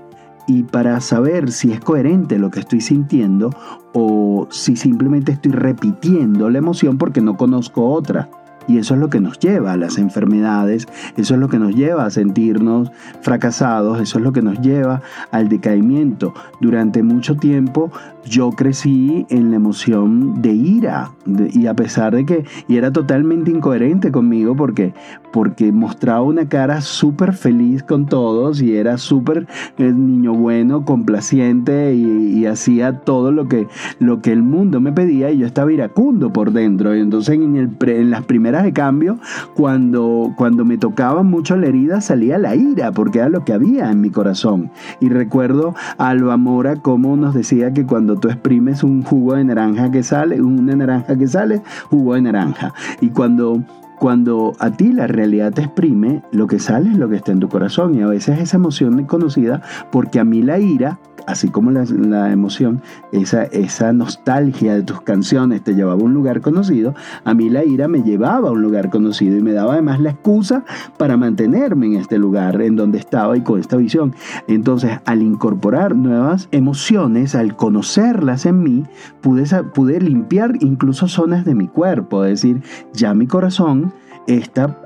y 0.47 0.63
para 0.63 1.01
saber 1.01 1.51
si 1.51 1.73
es 1.73 1.81
coherente 1.81 2.39
lo 2.39 2.51
que 2.51 2.61
estoy 2.61 2.81
sintiendo 2.81 3.51
o 3.93 4.47
si 4.51 4.77
simplemente 4.77 5.33
estoy 5.33 5.53
repitiendo 5.53 6.51
la 6.51 6.59
emoción 6.59 6.99
porque 6.99 7.21
no 7.21 7.37
conozco 7.37 7.91
otra. 7.91 8.29
Y 8.69 8.79
eso 8.79 8.95
es 8.95 9.01
lo 9.01 9.11
que 9.11 9.21
nos 9.21 9.39
lleva 9.39 9.73
a 9.73 9.77
las 9.77 9.97
enfermedades, 9.97 10.89
eso 11.17 11.35
es 11.35 11.41
lo 11.41 11.49
que 11.49 11.61
nos 11.61 11.75
lleva 11.77 12.05
a 12.05 12.11
sentirnos 12.11 12.91
fracasados, 13.21 14.01
eso 14.01 14.19
es 14.19 14.25
lo 14.25 14.33
que 14.33 14.43
nos 14.43 14.61
lleva 14.61 15.03
al 15.31 15.49
decaimiento. 15.49 16.35
Durante 16.61 17.05
mucho 17.05 17.37
tiempo 17.37 17.93
yo 18.29 18.51
crecí 18.51 19.27
en 19.31 19.51
la 19.51 19.57
emoción 19.57 20.43
de 20.43 20.53
ira 20.53 21.13
y 21.53 21.67
a 21.67 21.75
pesar 21.75 22.15
de 22.15 22.25
que 22.25 22.45
y 22.69 22.77
era 22.77 22.93
totalmente 22.93 23.51
incoherente 23.51 24.11
conmigo 24.11 24.57
porque, 24.57 24.95
porque 25.33 25.73
mostraba 25.73 26.23
una 26.23 26.49
cara 26.49 26.81
súper 26.81 27.33
feliz 27.35 27.83
con 27.83 28.07
todos 28.07 28.61
y 28.61 28.77
era 28.77 28.99
súper 28.99 29.47
eh, 29.79 29.93
niño 29.93 30.35
bueno, 30.35 30.85
complaciente 30.85 31.95
y, 31.95 32.27
hacía 32.47 33.01
todo 33.01 33.33
lo 33.33 33.49
que, 33.49 33.67
lo 33.99 34.23
que 34.23 34.31
el 34.31 34.41
mundo 34.45 34.81
me 34.81 34.93
pedía 34.93 35.33
y 35.33 35.39
yo 35.39 35.47
estaba 35.47 35.73
iracundo 35.73 36.33
por 36.33 36.53
dentro. 36.53 36.95
Y 36.95 37.01
entonces 37.01 37.35
en, 37.35 37.57
el, 37.57 38.11
las 38.11 38.25
primeras 38.25 38.63
de 38.63 38.73
cambio, 38.73 39.19
cuando, 39.57 40.33
cuando 40.37 40.65
me 40.65 40.79
tocaba 40.79 41.25
mucho 41.25 41.57
la 41.57 41.67
herida 41.67 42.01
salía 42.01 42.39
la 42.39 42.55
ira 42.55 42.93
porque 42.93 43.19
era 43.19 43.29
lo 43.31 43.45
que 43.45 43.53
había 43.53 43.91
en 43.91 44.01
mi 44.01 44.11
corazón. 44.11 44.71
Y 45.01 45.09
recuerdo 45.09 45.75
a 45.99 46.11
Alba 46.11 46.37
Mora 46.37 46.77
como 46.77 47.17
nos 47.17 47.35
decía 47.35 47.73
que 47.73 47.85
cuando 47.85 48.16
tú 48.19 48.29
exprimes 48.29 48.83
un 48.83 49.03
jugo 49.03 49.35
de 49.35 49.45
naranja 49.45 49.91
que 49.91 50.03
sale, 50.03 50.41
una 50.41 50.75
naranja 50.75 51.17
que 51.17 51.29
sale, 51.29 51.63
jugo 51.91 52.15
de 52.15 52.23
naranja. 52.23 52.75
Y 53.01 53.11
cuando 53.11 53.63
cuando 53.99 54.53
a 54.59 54.71
ti 54.71 54.93
la 54.93 55.07
realidad 55.07 55.53
te 55.53 55.63
exprime, 55.63 56.23
lo 56.33 56.47
que 56.47 56.59
sale 56.59 56.91
es 56.91 56.99
lo 56.99 57.09
que 57.09 57.17
está 57.17 57.33
en 57.33 57.41
tu 57.41 57.49
corazón. 57.49 57.95
Y 57.95 58.03
a 58.03 58.07
veces 58.07 58.39
esa 58.41 58.57
emoción 58.57 58.99
es 59.01 59.07
conocida 59.07 59.63
porque 59.91 60.21
a 60.21 60.25
mí 60.25 60.43
la 60.43 60.59
ira 60.59 60.99
así 61.27 61.49
como 61.49 61.71
la, 61.71 62.33
emoción, 62.33 62.81
esa, 63.13 63.45
esa 63.45 63.93
nostalgia 63.93 64.75
de 64.75 64.83
tus 64.83 65.01
canciones 65.01 65.63
te 65.63 65.75
llevaba 65.75 66.01
a 66.01 66.05
un 66.05 66.15
lugar 66.15 66.41
conocido, 66.41 66.95
a 67.25 67.35
mí 67.35 67.51
la 67.51 67.65
ira 67.65 67.89
me 67.89 68.03
llevaba 68.03 68.49
a 68.49 68.53
un 68.53 68.63
lugar 68.63 68.91
conocido 68.91 69.37
y 69.37 69.43
me 69.43 69.53
daba 69.53 69.75
además 69.75 70.01
la 70.01 70.11
excusa 70.11 70.65
para 70.97 71.17
mantenerme 71.17 71.87
en 71.87 71.97
este 71.97 72.19
lugar 72.19 72.63
en 72.63 72.77
donde 72.77 72.99
estaba 72.99 73.37
y 73.37 73.41
con 73.41 73.61
esta 73.61 73.77
visión. 73.77 74.15
Entonces, 74.47 75.01
al 75.05 75.23
incorporar 75.23 75.97
nuevas 75.97 76.49
emociones, 76.53 77.35
al 77.35 77.57
conocerlas 77.57 78.47
en 78.47 78.63
mí, 78.63 78.85
pude, 79.21 79.45
pude 79.75 80.01
limpiar 80.01 80.53
incluso 80.61 81.09
zonas 81.09 81.45
de 81.45 81.55
mi 81.55 81.67
cuerpo, 81.67 82.25
es 82.25 82.43
decir, 82.43 82.63
ya 82.93 83.15
mi 83.15 83.27
corazón 83.27 83.86
está 84.27 84.79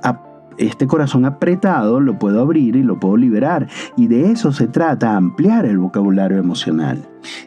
este 0.61 0.87
corazón 0.87 1.25
apretado 1.25 2.01
lo 2.01 2.19
puedo 2.19 2.41
abrir 2.41 2.77
y 2.77 2.83
lo 2.83 3.01
puedo 3.01 3.17
liberar. 3.17 3.67
Y 3.97 4.07
de 4.07 4.31
eso 4.31 4.53
se 4.53 4.69
trata, 4.69 5.17
ampliar 5.17 5.65
el 5.65 5.79
vocabulario 5.79 6.39
emocional. 6.39 6.99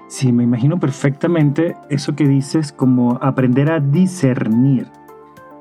Sí, 0.07 0.31
me 0.31 0.43
imagino 0.43 0.79
perfectamente 0.79 1.75
eso 1.89 2.15
que 2.15 2.27
dices 2.27 2.71
como 2.71 3.19
aprender 3.21 3.71
a 3.71 3.79
discernir, 3.79 4.87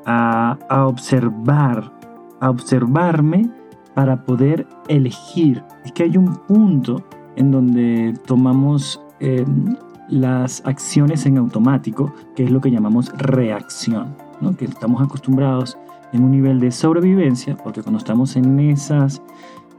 a, 0.06 0.58
observar, 0.86 1.92
a 2.40 2.50
observarme 2.50 3.50
para 3.94 4.24
poder 4.24 4.66
elegir. 4.88 5.62
Es 5.84 5.92
que 5.92 6.04
hay 6.04 6.16
un 6.16 6.34
punto 6.34 7.04
en 7.36 7.50
donde 7.50 8.14
tomamos 8.26 9.02
em, 9.20 9.76
las 10.08 10.62
acciones 10.64 11.26
en 11.26 11.36
automático, 11.36 12.14
que 12.34 12.44
es 12.44 12.50
lo 12.50 12.60
que 12.60 12.70
llamamos 12.70 13.12
reacción, 13.16 14.16
¿no? 14.40 14.56
que 14.56 14.64
estamos 14.64 15.02
acostumbrados 15.02 15.78
en 16.12 16.24
un 16.24 16.30
nivel 16.30 16.60
de 16.60 16.70
sobrevivencia, 16.70 17.56
porque 17.56 17.82
cuando 17.82 17.98
estamos 17.98 18.36
en 18.36 18.60
esas, 18.60 19.22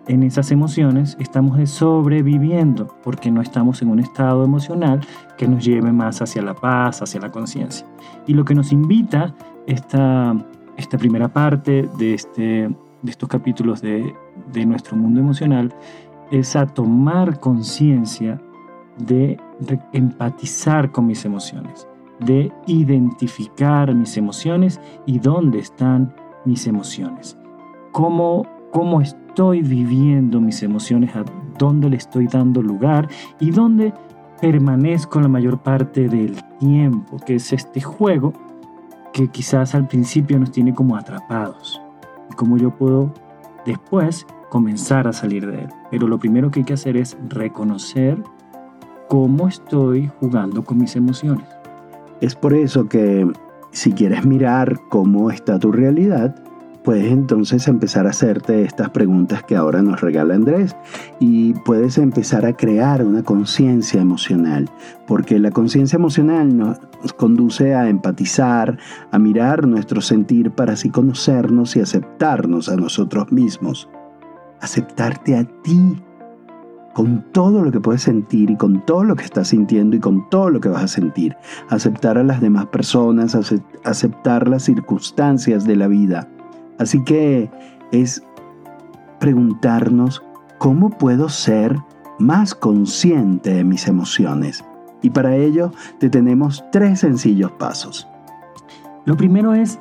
en 0.08 0.24
esas 0.24 0.52
emociones, 0.52 1.16
estamos 1.20 1.70
sobreviviendo, 1.70 2.88
porque 3.04 3.32
no 3.32 3.42
estamos 3.42 3.82
en 3.82 3.90
un 3.90 4.00
estado 4.00 4.44
emocional 4.44 5.02
que 5.38 5.48
nos 5.48 5.64
lleve 5.64 5.92
más 5.92 6.22
hacia 6.22 6.42
la 6.42 6.54
paz, 6.54 7.02
hacia 7.02 7.22
la 7.22 7.32
conciencia. 7.32 7.86
Y 8.28 8.34
lo 8.34 8.46
que 8.46 8.56
nos 8.56 8.72
invita 8.72 9.34
esta, 9.68 10.36
esta 10.78 10.98
primera 10.98 11.28
parte 11.28 11.90
de, 11.98 12.14
este, 12.14 12.70
de 13.02 13.12
estos 13.12 13.30
capítulos 13.30 13.82
de, 13.82 14.14
de 14.52 14.66
nuestro 14.66 14.98
mundo 14.98 15.20
emocional 15.20 15.74
es 16.32 16.56
a 16.56 16.66
tomar 16.66 17.40
conciencia 17.40 18.42
de 18.98 19.40
empatizar 19.92 20.92
con 20.92 21.08
mis 21.08 21.26
emociones, 21.26 21.88
de 22.20 22.52
identificar 22.68 23.94
mis 23.94 24.18
emociones 24.18 24.80
y 25.06 25.20
dónde 25.20 25.60
están 25.60 26.14
mis 26.46 26.68
emociones. 26.68 27.38
Cómo, 27.92 28.46
cómo 28.72 29.02
estoy 29.02 29.62
viviendo 29.62 30.42
mis 30.42 30.64
emociones, 30.64 31.16
a 31.16 31.26
dónde 31.58 31.90
le 31.90 31.98
estoy 31.98 32.28
dando 32.28 32.62
lugar 32.62 33.08
y 33.40 33.52
dónde 33.52 33.94
permanezco 34.42 35.22
la 35.22 35.28
mayor 35.28 35.60
parte 35.60 36.10
del 36.10 36.36
tiempo, 36.60 37.18
que 37.26 37.36
es 37.36 37.54
este 37.54 37.82
juego 37.82 38.34
que 39.14 39.28
quizás 39.28 39.76
al 39.76 39.88
principio 39.88 40.40
nos 40.40 40.52
tiene 40.52 40.74
como 40.74 40.98
atrapados 40.98 41.82
y 42.30 42.34
cómo 42.36 42.58
yo 42.58 42.72
puedo 42.72 43.14
después 43.66 44.26
comenzar 44.50 45.08
a 45.08 45.14
salir 45.14 45.50
de 45.50 45.64
él. 45.64 45.70
Pero 45.92 46.08
lo 46.08 46.20
primero 46.20 46.52
que 46.52 46.60
hay 46.60 46.66
que 46.66 46.74
hacer 46.74 46.98
es 46.98 47.18
reconocer 47.30 48.22
cómo 49.08 49.48
estoy 49.48 50.12
jugando 50.20 50.64
con 50.64 50.80
mis 50.80 50.96
emociones. 50.96 51.48
Es 52.22 52.36
por 52.36 52.54
eso 52.54 52.88
que 52.88 53.32
si 53.74 53.92
quieres 53.92 54.26
mirar 54.26 54.80
cómo 54.90 55.32
está 55.32 55.60
tu 55.60 55.72
realidad, 55.72 56.36
puedes 56.84 57.12
entonces 57.12 57.68
empezar 57.68 58.06
a 58.06 58.12
hacerte 58.12 58.64
estas 58.64 58.90
preguntas 58.92 59.44
que 59.44 59.56
ahora 59.56 59.82
nos 59.82 60.02
regala 60.02 60.36
Andrés. 60.36 60.76
Y 61.20 61.54
puedes 61.66 61.98
empezar 61.98 62.46
a 62.46 62.54
crear 62.54 63.04
una 63.04 63.24
conciencia 63.24 64.00
emocional, 64.00 64.70
porque 65.08 65.40
la 65.40 65.52
conciencia 65.52 65.98
emocional 65.98 66.56
nos 66.56 67.14
conduce 67.14 67.74
a 67.74 67.90
empatizar, 67.90 68.78
a 69.12 69.20
mirar 69.20 69.68
nuestro 69.68 70.02
sentir 70.02 70.52
para 70.52 70.74
así 70.74 70.90
conocernos 70.90 71.76
y 71.76 71.82
aceptarnos 71.82 72.70
a 72.70 72.76
nosotros 72.76 73.32
mismos, 73.32 73.90
aceptarte 74.62 75.36
a 75.36 75.46
ti 75.64 76.02
con 76.94 77.26
todo 77.32 77.64
lo 77.64 77.72
que 77.72 77.80
puedes 77.80 78.04
sentir 78.04 78.52
y 78.52 78.56
con 78.56 78.86
todo 78.86 79.04
lo 79.04 79.16
que 79.16 79.24
estás 79.24 79.50
sintiendo 79.50 79.96
y 79.96 80.00
con 80.00 80.30
todo 80.30 80.50
lo 80.50 80.60
que 80.60 80.70
vas 80.70 80.84
a 80.84 80.88
sentir. 80.88 81.36
Aceptar 81.70 82.18
a 82.18 82.24
las 82.24 82.40
demás 82.40 82.68
personas, 82.68 83.36
aceptar 83.84 84.48
las 84.48 84.64
circunstancias 84.64 85.66
de 85.66 85.76
la 85.76 85.88
vida. 85.88 86.30
Así 86.80 87.04
que 87.04 87.50
es 87.92 88.24
preguntarnos 89.20 90.24
cómo 90.60 90.92
puedo 90.92 91.30
ser 91.30 91.78
más 92.20 92.54
consciente 92.54 93.54
de 93.54 93.64
mis 93.64 93.88
emociones. 93.88 94.64
Y 95.02 95.10
para 95.10 95.36
ello 95.36 95.72
te 96.00 96.10
tenemos 96.10 96.64
tres 96.72 97.00
sencillos 97.00 97.52
pasos. 97.54 98.08
Lo 99.06 99.18
primero 99.18 99.54
es 99.54 99.80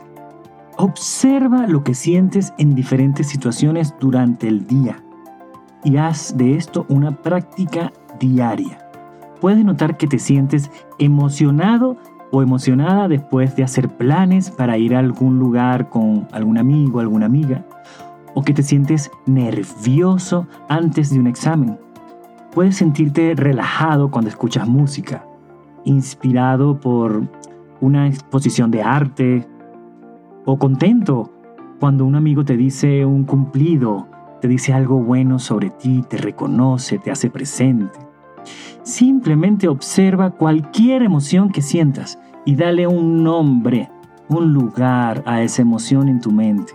observa 0.79 1.67
lo 1.67 1.85
que 1.85 1.95
sientes 1.95 2.55
en 2.59 2.75
diferentes 2.75 3.29
situaciones 3.29 3.95
durante 4.01 4.49
el 4.49 4.67
día 4.67 5.03
y 5.85 5.97
haz 5.97 6.37
de 6.37 6.57
esto 6.57 6.87
una 6.89 7.11
práctica 7.11 7.93
diaria. 8.19 8.79
Puedes 9.41 9.65
notar 9.65 9.97
que 9.97 10.07
te 10.07 10.19
sientes 10.19 10.71
emocionado 10.99 11.97
o 12.31 12.43
emocionada 12.43 13.09
después 13.09 13.57
de 13.57 13.65
hacer 13.65 13.89
planes 13.89 14.51
para 14.51 14.79
ir 14.79 14.95
a 14.95 15.01
algún 15.01 15.39
lugar 15.39 15.89
con 15.89 16.27
algún 16.33 16.59
amigo, 16.59 17.01
alguna 17.01 17.27
amiga, 17.27 17.65
o 18.35 18.43
que 18.43 18.55
te 18.55 18.63
sientes 18.63 19.11
nervioso 19.27 20.47
antes 20.69 21.11
de 21.11 21.21
un 21.21 21.27
examen. 21.27 21.79
Puedes 22.55 22.77
sentirte 22.77 23.35
relajado 23.35 24.11
cuando 24.11 24.31
escuchas 24.31 24.69
música, 24.69 25.27
inspirado 25.85 26.79
por 26.81 27.23
una 27.81 28.07
exposición 28.07 28.71
de 28.71 28.83
arte, 28.83 29.47
o 30.45 30.59
contento 30.59 31.31
cuando 31.81 32.05
un 32.05 32.15
amigo 32.15 32.45
te 32.45 32.57
dice 32.57 33.05
un 33.05 33.25
cumplido 33.25 34.07
te 34.43 34.49
dice 34.49 34.73
algo 34.73 34.99
bueno 34.99 35.39
sobre 35.39 35.71
ti, 35.71 36.03
te 36.09 36.17
reconoce, 36.17 36.99
te 36.99 37.13
hace 37.13 37.31
presente. 37.31 37.97
Simplemente 38.83 39.69
observa 39.69 40.33
cualquier 40.33 41.03
emoción 41.03 41.51
que 41.51 41.63
sientas 41.63 42.19
y 42.45 42.57
dale 42.57 42.89
un 42.89 43.23
nombre, 43.23 43.89
un 44.29 44.53
lugar 44.53 45.23
a 45.27 45.43
esa 45.43 45.63
emoción 45.63 46.09
en 46.09 46.21
tu 46.21 46.33
mente. 46.33 46.73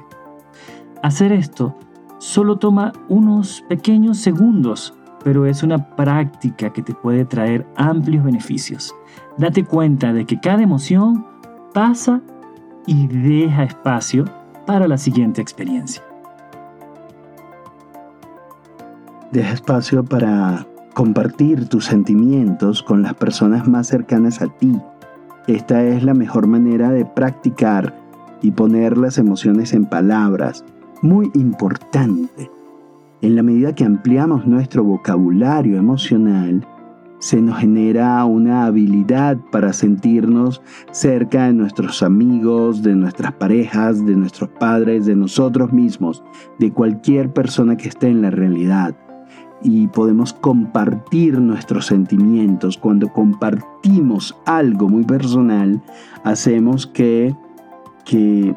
Hacer 1.03 1.33
esto 1.33 1.75
solo 2.19 2.57
toma 2.57 2.93
unos 3.09 3.61
pequeños 3.67 4.17
segundos, 4.17 4.93
pero 5.25 5.45
es 5.45 5.61
una 5.61 5.93
práctica 5.97 6.71
que 6.71 6.81
te 6.81 6.93
puede 6.93 7.25
traer 7.25 7.67
amplios 7.75 8.23
beneficios. 8.23 8.95
Date 9.37 9.65
cuenta 9.65 10.13
de 10.13 10.25
que 10.25 10.39
cada 10.39 10.63
emoción 10.63 11.25
pasa 11.73 12.21
y 12.85 13.07
deja 13.07 13.65
espacio 13.65 14.23
para 14.65 14.87
la 14.87 14.97
siguiente 14.97 15.41
experiencia. 15.41 16.06
Deja 19.31 19.55
espacio 19.55 20.05
para 20.05 20.65
compartir 20.93 21.67
tus 21.67 21.83
sentimientos 21.83 22.81
con 22.81 23.01
las 23.01 23.13
personas 23.13 23.67
más 23.67 23.87
cercanas 23.87 24.41
a 24.41 24.47
ti. 24.47 24.79
Esta 25.47 25.83
es 25.83 26.01
la 26.03 26.13
mejor 26.13 26.47
manera 26.47 26.91
de 26.91 27.05
practicar 27.05 27.93
y 28.41 28.51
poner 28.51 28.97
las 28.97 29.17
emociones 29.17 29.73
en 29.73 29.83
palabras. 29.83 30.63
Muy 31.01 31.29
importante. 31.33 32.49
En 33.21 33.35
la 33.35 33.43
medida 33.43 33.75
que 33.75 33.83
ampliamos 33.83 34.47
nuestro 34.47 34.85
vocabulario 34.85 35.77
emocional, 35.77 36.65
se 37.19 37.41
nos 37.41 37.59
genera 37.59 38.23
una 38.23 38.65
habilidad 38.65 39.37
para 39.51 39.73
sentirnos 39.73 40.61
cerca 40.91 41.47
de 41.47 41.53
nuestros 41.53 42.01
amigos, 42.01 42.81
de 42.81 42.95
nuestras 42.95 43.33
parejas, 43.33 44.05
de 44.05 44.15
nuestros 44.15 44.49
padres, 44.51 45.05
de 45.05 45.17
nosotros 45.17 45.73
mismos, 45.73 46.23
de 46.59 46.71
cualquier 46.71 47.33
persona 47.33 47.75
que 47.75 47.89
esté 47.89 48.07
en 48.07 48.21
la 48.21 48.29
realidad 48.29 48.95
y 49.61 49.87
podemos 49.87 50.33
compartir 50.33 51.39
nuestros 51.39 51.87
sentimientos. 51.87 52.77
Cuando 52.77 53.11
compartimos 53.11 54.35
algo 54.45 54.87
muy 54.87 55.03
personal, 55.03 55.81
hacemos 56.23 56.87
que, 56.87 57.35
que 58.05 58.55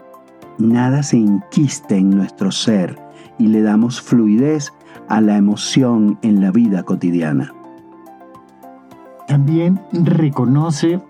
nada 0.58 1.02
se 1.02 1.16
enquiste 1.16 1.96
en 1.96 2.10
nuestro 2.10 2.52
ser 2.52 2.98
y 3.38 3.46
le 3.46 3.62
damos 3.62 4.00
fluidez 4.00 4.72
a 5.08 5.20
la 5.20 5.36
emoción 5.36 6.18
en 6.22 6.40
la 6.40 6.50
vida 6.50 6.82
cotidiana. 6.82 7.52
También 9.26 9.80
reconoce 9.92 11.00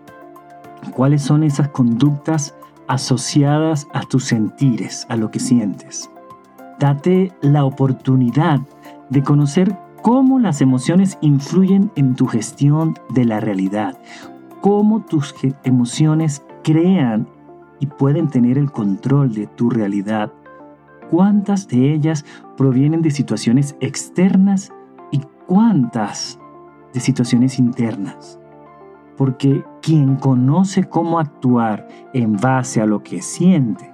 cuáles 0.95 1.23
son 1.23 1.43
esas 1.43 1.69
conductas 1.69 2.55
asociadas 2.87 3.89
a 3.93 4.03
tus 4.03 4.25
sentires, 4.25 5.07
a 5.09 5.17
lo 5.17 5.31
que 5.31 5.41
sientes. 5.41 6.11
Date 6.79 7.33
la 7.41 7.65
oportunidad 7.65 8.61
de 9.11 9.23
conocer 9.23 9.77
cómo 10.03 10.39
las 10.39 10.61
emociones 10.61 11.19
influyen 11.21 11.91
en 11.97 12.15
tu 12.15 12.27
gestión 12.27 12.95
de 13.11 13.25
la 13.25 13.41
realidad, 13.41 13.99
cómo 14.61 15.03
tus 15.05 15.35
emociones 15.65 16.43
crean 16.63 17.29
y 17.81 17.87
pueden 17.87 18.29
tener 18.29 18.59
el 18.59 18.71
control 18.71 19.35
de 19.35 19.47
tu 19.47 19.71
realidad, 19.71 20.33
cuántas 21.11 21.69
de 21.69 21.93
ellas 21.93 22.25
provienen 22.57 23.03
de 23.03 23.11
situaciones 23.11 23.77
externas 23.81 24.73
y 25.11 25.21
cuántas 25.47 26.39
de 26.95 27.01
situaciones 27.01 27.59
internas. 27.59 28.39
Porque 29.17 29.65
quien 29.83 30.17
conoce 30.17 30.85
cómo 30.85 31.19
actuar 31.19 31.87
en 32.15 32.37
base 32.37 32.81
a 32.81 32.87
lo 32.87 33.03
que 33.03 33.21
siente, 33.21 33.93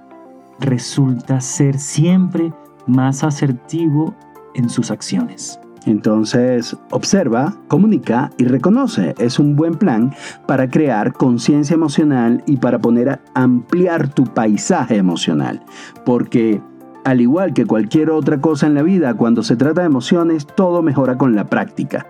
resulta 0.59 1.41
ser 1.41 1.79
siempre 1.79 2.53
más 2.85 3.23
asertivo 3.23 4.15
en 4.57 4.69
sus 4.69 4.91
acciones. 4.91 5.59
Entonces, 5.87 6.75
observa, 6.91 7.55
comunica 7.69 8.29
y 8.37 8.43
reconoce. 8.43 9.15
Es 9.19 9.39
un 9.39 9.55
buen 9.55 9.75
plan 9.75 10.13
para 10.45 10.69
crear 10.69 11.13
conciencia 11.13 11.75
emocional 11.75 12.43
y 12.45 12.57
para 12.57 12.79
poner 12.79 13.09
a 13.09 13.21
ampliar 13.35 14.09
tu 14.09 14.25
paisaje 14.25 14.97
emocional. 14.97 15.63
Porque, 16.05 16.61
al 17.05 17.21
igual 17.21 17.53
que 17.53 17.65
cualquier 17.65 18.11
otra 18.11 18.41
cosa 18.41 18.67
en 18.67 18.73
la 18.73 18.83
vida, 18.83 19.13
cuando 19.13 19.43
se 19.43 19.55
trata 19.55 19.81
de 19.81 19.87
emociones, 19.87 20.45
todo 20.45 20.81
mejora 20.81 21.17
con 21.17 21.35
la 21.35 21.45
práctica. 21.45 22.05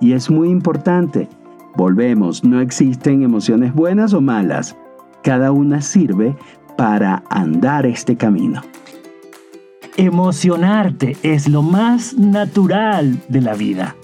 Y 0.00 0.12
es 0.14 0.28
muy 0.28 0.48
importante. 0.48 1.28
Volvemos, 1.76 2.42
no 2.42 2.60
existen 2.60 3.22
emociones 3.22 3.72
buenas 3.72 4.12
o 4.12 4.20
malas. 4.20 4.76
Cada 5.22 5.52
una 5.52 5.82
sirve 5.82 6.36
para 6.76 7.22
andar 7.30 7.86
este 7.86 8.16
camino. 8.16 8.62
Emocionarte 10.00 11.18
es 11.22 11.46
lo 11.46 11.60
más 11.60 12.16
natural 12.16 13.22
de 13.28 13.42
la 13.42 13.52
vida. 13.52 13.96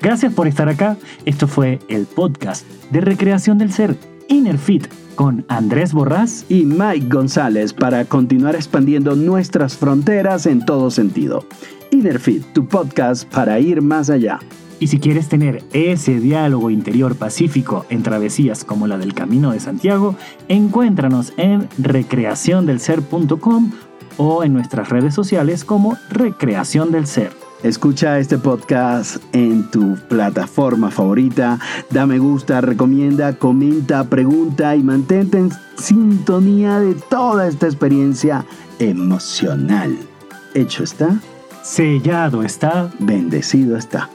Gracias 0.00 0.34
por 0.34 0.48
estar 0.48 0.68
acá. 0.68 0.96
Esto 1.26 1.46
fue 1.46 1.78
el 1.86 2.06
podcast 2.06 2.66
de 2.90 3.00
Recreación 3.00 3.56
del 3.56 3.70
Ser, 3.70 3.96
Inner 4.26 4.58
Fit, 4.58 4.88
con 5.14 5.44
Andrés 5.46 5.92
Borrás 5.92 6.44
y 6.48 6.64
Mike 6.64 7.06
González 7.06 7.72
para 7.72 8.04
continuar 8.04 8.56
expandiendo 8.56 9.14
nuestras 9.14 9.76
fronteras 9.76 10.44
en 10.46 10.66
todo 10.66 10.90
sentido. 10.90 11.44
Inner 11.92 12.18
Fit, 12.18 12.42
tu 12.52 12.66
podcast 12.66 13.32
para 13.32 13.60
ir 13.60 13.80
más 13.80 14.10
allá. 14.10 14.40
Y 14.80 14.88
si 14.88 14.98
quieres 14.98 15.28
tener 15.28 15.62
ese 15.72 16.18
diálogo 16.18 16.68
interior 16.68 17.14
pacífico 17.14 17.86
en 17.90 18.02
travesías 18.02 18.64
como 18.64 18.88
la 18.88 18.98
del 18.98 19.14
Camino 19.14 19.52
de 19.52 19.60
Santiago, 19.60 20.16
encuéntranos 20.48 21.32
en 21.36 21.68
recreaciondelser.com 21.78 23.70
o 24.18 24.44
en 24.44 24.52
nuestras 24.52 24.90
redes 24.90 25.14
sociales 25.14 25.64
como 25.64 25.96
Recreación 26.10 26.92
del 26.92 27.06
Ser. 27.06 27.32
Escucha 27.62 28.20
este 28.20 28.38
podcast 28.38 29.16
en 29.32 29.68
tu 29.68 29.96
plataforma 30.08 30.92
favorita, 30.92 31.58
da 31.90 32.06
me 32.06 32.18
gusta, 32.18 32.60
recomienda, 32.60 33.32
comenta, 33.32 34.04
pregunta 34.04 34.76
y 34.76 34.82
mantente 34.84 35.38
en 35.38 35.50
sintonía 35.76 36.78
de 36.78 36.94
toda 36.94 37.48
esta 37.48 37.66
experiencia 37.66 38.44
emocional. 38.78 39.98
Hecho 40.54 40.84
está. 40.84 41.18
Sellado 41.62 42.44
está. 42.44 42.92
Bendecido 43.00 43.76
está. 43.76 44.08